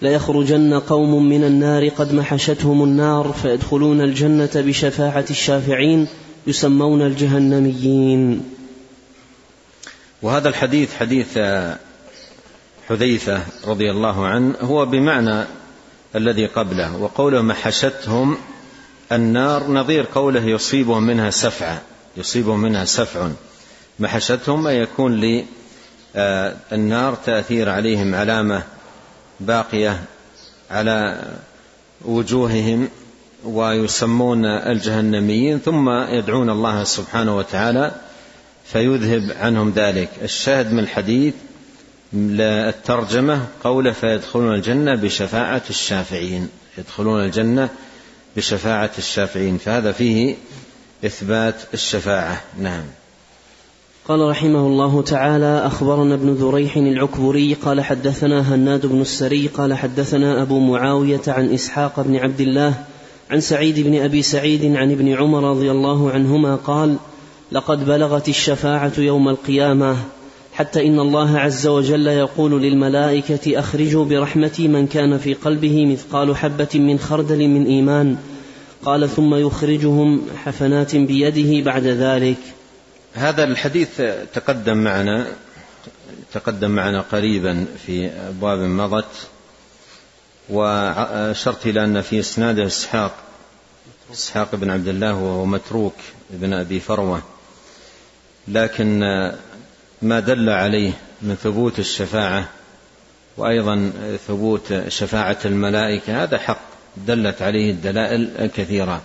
ليخرجن 0.03 0.75
قوم 0.75 1.29
من 1.29 1.45
النار 1.45 1.89
قد 1.89 2.15
محشتهم 2.15 2.83
النار 2.83 3.35
فيدخلون 3.43 4.01
الجنة 4.01 4.51
بشفاعة 4.55 5.25
الشافعين 5.31 6.09
يسمون 6.47 7.03
الجهنميين. 7.03 8.43
وهذا 10.23 10.49
الحديث 10.49 10.95
حديث 10.95 11.39
حذيفة 12.91 13.43
رضي 13.67 13.91
الله 13.91 14.27
عنه 14.27 14.55
هو 14.61 14.87
بمعنى 14.87 15.45
الذي 16.17 16.47
قبله 16.47 16.97
وقوله 16.97 17.43
محشتهم 17.43 18.37
النار 19.13 19.71
نظير 19.71 20.07
قوله 20.15 20.45
يصيبهم 20.45 21.03
منها 21.03 21.31
سفعة 21.31 21.83
يصيبهم 22.17 22.61
منها 22.61 22.85
سفع. 22.85 23.29
محشتهم 23.99 24.67
أي 24.67 24.79
يكون 24.79 25.45
للنار 26.15 27.15
تأثير 27.15 27.69
عليهم 27.69 28.15
علامة 28.15 28.63
باقية 29.41 30.01
على 30.71 31.23
وجوههم 32.05 32.89
ويسمون 33.45 34.45
الجهنميين 34.45 35.59
ثم 35.59 35.91
يدعون 35.91 36.51
الله 36.51 36.85
سبحانه 36.85 37.37
وتعالى 37.37 37.93
فيذهب 38.65 39.37
عنهم 39.41 39.73
ذلك. 39.77 40.09
الشاهد 40.23 40.73
من 40.73 40.79
الحديث 40.79 41.35
الترجمة 42.15 43.47
قوله 43.65 43.93
فيدخلون 43.93 44.55
الجنة 44.55 44.95
بشفاعة 44.95 45.63
الشافعين. 45.71 46.49
يدخلون 46.79 47.25
الجنة 47.25 47.69
بشفاعة 48.37 48.91
الشافعين. 48.99 49.59
فهذا 49.59 49.93
فيه 49.93 50.35
إثبات 51.05 51.55
الشفاعة. 51.75 52.41
نعم. 52.59 52.85
قال 54.09 54.29
رحمه 54.29 54.67
الله 54.67 55.03
تعالى 55.03 55.67
أخبرنا 55.67 56.15
ابن 56.15 56.33
ذريح 56.33 56.77
العكبري 56.77 57.55
قال 57.55 57.81
حدثنا 57.81 58.55
هناد 58.55 58.87
بن 58.87 59.01
السري 59.01 59.47
قال 59.47 59.75
حدثنا 59.75 60.43
أبو 60.43 60.59
معاوية 60.59 61.21
عن 61.29 61.55
إسحاق 61.55 62.01
بن 62.01 62.17
عبد 62.17 62.41
الله 62.41 62.75
عن 63.31 63.41
سعيد 63.41 63.81
بن 63.81 64.03
أبي 64.03 64.23
سعيد 64.23 64.77
عن 64.77 64.93
ابن 64.93 65.09
عمر 65.15 65.51
رضي 65.51 65.71
الله 65.71 66.11
عنهما 66.11 66.57
قال 66.57 66.97
لقد 67.53 67.85
بلغت 67.85 68.29
الشفاعة 68.29 68.93
يوم 68.99 69.29
القيامة. 69.29 69.97
حتى 70.61 70.87
إن 70.87 71.01
الله 71.01 71.39
عز 71.39 71.67
وجل 71.67 72.07
يقول 72.07 72.63
للملائكة 72.63 73.59
أخرجوا 73.59 74.05
برحمتي 74.05 74.69
من 74.69 74.87
كان 74.87 75.19
في 75.19 75.35
قلبه 75.35 75.87
مثقال 75.87 76.37
حبة 76.37 76.69
من 76.75 76.99
خردل 76.99 77.49
من 77.49 77.67
إيمان. 77.67 78.17
قال 78.85 79.09
ثم 79.09 79.35
يخرجهم 79.35 80.27
حفنات 80.45 80.97
بيده 80.97 81.65
بعد 81.65 81.87
ذلك. 81.87 82.37
هذا 83.15 83.45
الحديث 83.45 84.03
تقدم 84.35 84.77
معنا 84.77 85.27
تقدم 86.33 86.71
معنا 86.71 87.01
قريبا 87.01 87.67
في 87.87 88.11
أبواب 88.29 88.59
مضت 88.59 89.29
وأشرت 90.49 91.67
إلى 91.67 91.85
أن 91.85 92.01
في 92.01 92.21
إسناده 92.21 92.67
إسحاق 92.67 93.15
إسحاق 94.13 94.55
بن 94.55 94.71
عبد 94.71 94.89
الله 94.89 95.15
وهو 95.15 95.45
متروك 95.45 95.97
ابن 96.35 96.53
أبي 96.53 96.81
فروة. 96.81 97.23
لكن 98.49 99.03
ما 100.03 100.21
دل 100.21 100.49
عليه 100.49 100.93
من 101.23 101.35
ثبوت 101.35 101.79
الشفاعة 101.79 102.49
وأيضا 103.37 103.93
ثبوت 104.29 104.89
شفاعة 104.89 105.39
الملائكة 105.45 106.23
هذا 106.23 106.39
حق 106.39 106.61
دلت 106.97 107.43
عليه 107.43 107.71
الدلائل 107.71 108.31
الكثيرة. 108.39 109.03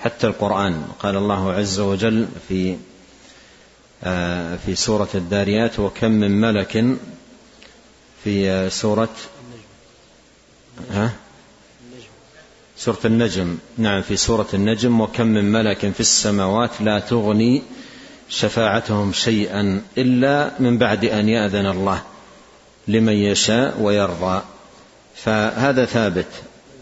حتى 0.00 0.26
القرآن 0.26 0.84
قال 0.98 1.16
الله 1.16 1.52
عز 1.52 1.80
وجل 1.80 2.28
في 2.48 2.76
آه، 4.04 4.56
في 4.66 4.74
سورة 4.74 5.08
الداريات 5.14 5.78
وكم 5.78 6.10
من 6.10 6.40
ملك 6.40 6.84
في 8.24 8.70
سورة 8.70 9.08
ها؟ 10.90 11.12
سورة 12.76 12.98
النجم. 13.04 13.58
نعم 13.78 14.02
في 14.02 14.16
سورة 14.16 14.48
النجم 14.54 15.00
وكم 15.00 15.26
من 15.26 15.52
ملك 15.52 15.78
في 15.78 16.00
السماوات 16.00 16.70
لا 16.80 16.98
تغني 16.98 17.62
شفاعتهم 18.28 19.12
شيئا 19.12 19.82
إلا 19.98 20.50
من 20.58 20.78
بعد 20.78 21.04
أن 21.04 21.28
يأذن 21.28 21.66
الله 21.66 22.02
لمن 22.88 23.12
يشاء 23.12 23.80
ويرضى. 23.80 24.42
فهذا 25.16 25.84
ثابت 25.84 26.26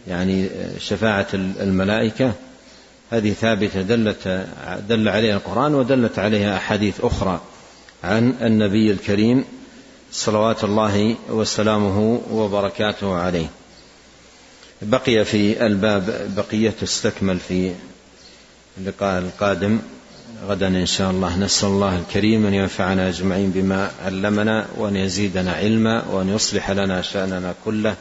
يعني 0.09 0.49
شفاعة 0.79 1.27
الملائكة 1.35 2.33
هذه 3.11 3.33
ثابتة 3.33 3.83
دلت 3.83 4.47
دل 4.89 5.09
عليها 5.09 5.37
القرآن 5.37 5.75
ودلت 5.75 6.19
عليها 6.19 6.57
أحاديث 6.57 7.01
أخرى 7.01 7.41
عن 8.05 8.35
النبي 8.43 8.91
الكريم 8.91 9.45
صلوات 10.13 10.65
الله 10.65 11.17
وسلامه 11.31 12.21
وبركاته 12.31 13.15
عليه. 13.15 13.47
بقي 14.83 15.25
في 15.25 15.67
الباب 15.67 16.35
بقية 16.37 16.71
تستكمل 16.71 17.39
في 17.39 17.73
اللقاء 18.79 19.19
القادم. 19.19 19.79
غدا 20.49 20.67
إن 20.67 20.87
شاء 20.87 21.11
الله. 21.11 21.39
نسأل 21.39 21.69
الله 21.69 21.99
الكريم 21.99 22.47
أن 22.47 22.55
ينفعنا 22.55 23.09
أجمعين 23.09 23.51
بما 23.51 23.91
علمنا 24.05 24.67
وأن 24.77 24.97
يزيدنا 24.97 25.53
علما 25.53 26.03
وأن 26.13 26.29
يصلح 26.29 26.71
لنا 26.71 27.03
شأننا 27.03 27.55
كله 27.65 27.95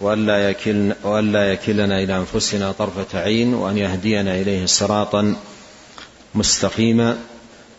وألا 0.00 0.50
يكلنا, 0.50 0.96
وألا 1.04 1.52
يكلنا 1.52 2.02
إلى 2.02 2.16
أنفسنا 2.16 2.72
طرفة 2.72 3.18
عين 3.18 3.54
وأن 3.54 3.78
يهدينا 3.78 4.40
إليه 4.40 4.66
صراطا 4.66 5.36
مستقيما 6.34 7.16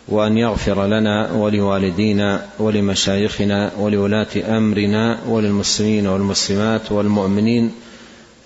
وأن 0.07 0.37
يغفر 0.37 0.85
لنا 0.85 1.31
ولوالدينا 1.31 2.45
ولمشايخنا 2.59 3.71
ولولاة 3.77 4.57
أمرنا 4.57 5.19
وللمسلمين 5.27 6.07
والمسلمات 6.07 6.91
والمؤمنين 6.91 7.71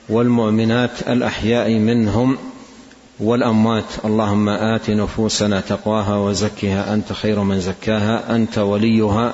والمؤمنات 0.10 0.92
الأحياء 1.08 1.72
منهم 1.72 2.38
والأموات 3.22 3.84
اللهم 4.06 4.50
آت 4.50 4.90
نفوسنا 4.90 5.60
تقواها 5.60 6.18
وزكها 6.18 6.94
أنت 6.94 7.14
خير 7.14 7.40
من 7.40 7.62
زكاها 7.62 8.36
أنت 8.36 8.58
وليها 8.58 9.34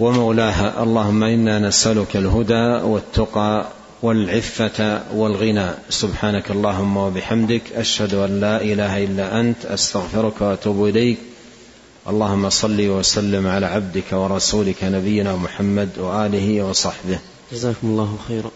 ومولاها. 0.00 0.82
اللهم 0.82 1.22
إنا 1.24 1.58
نسألك 1.58 2.16
الهدى 2.16 2.84
والتقى 2.84 3.66
والعفة 4.02 5.02
والغنى. 5.14 5.70
سبحانك 5.90 6.50
اللهم 6.50 6.96
وبحمدك 6.96 7.62
أشهد 7.74 8.14
أن 8.14 8.40
لا 8.40 8.62
إله 8.62 9.04
إلا 9.04 9.40
أنت 9.40 9.66
أستغفرك 9.66 10.40
وأتوب 10.40 10.86
إليك. 10.86 11.18
اللهم 12.08 12.50
صل 12.50 12.80
وسلم 12.88 13.46
على 13.46 13.66
عبدك 13.66 14.12
ورسولك 14.12 14.84
نبينا 14.84 15.36
محمد 15.36 15.88
وآله 15.98 16.62
وصحبه. 16.62 17.18
جزاكم 17.52 17.86
الله 17.86 18.16
خيرا. 18.28 18.50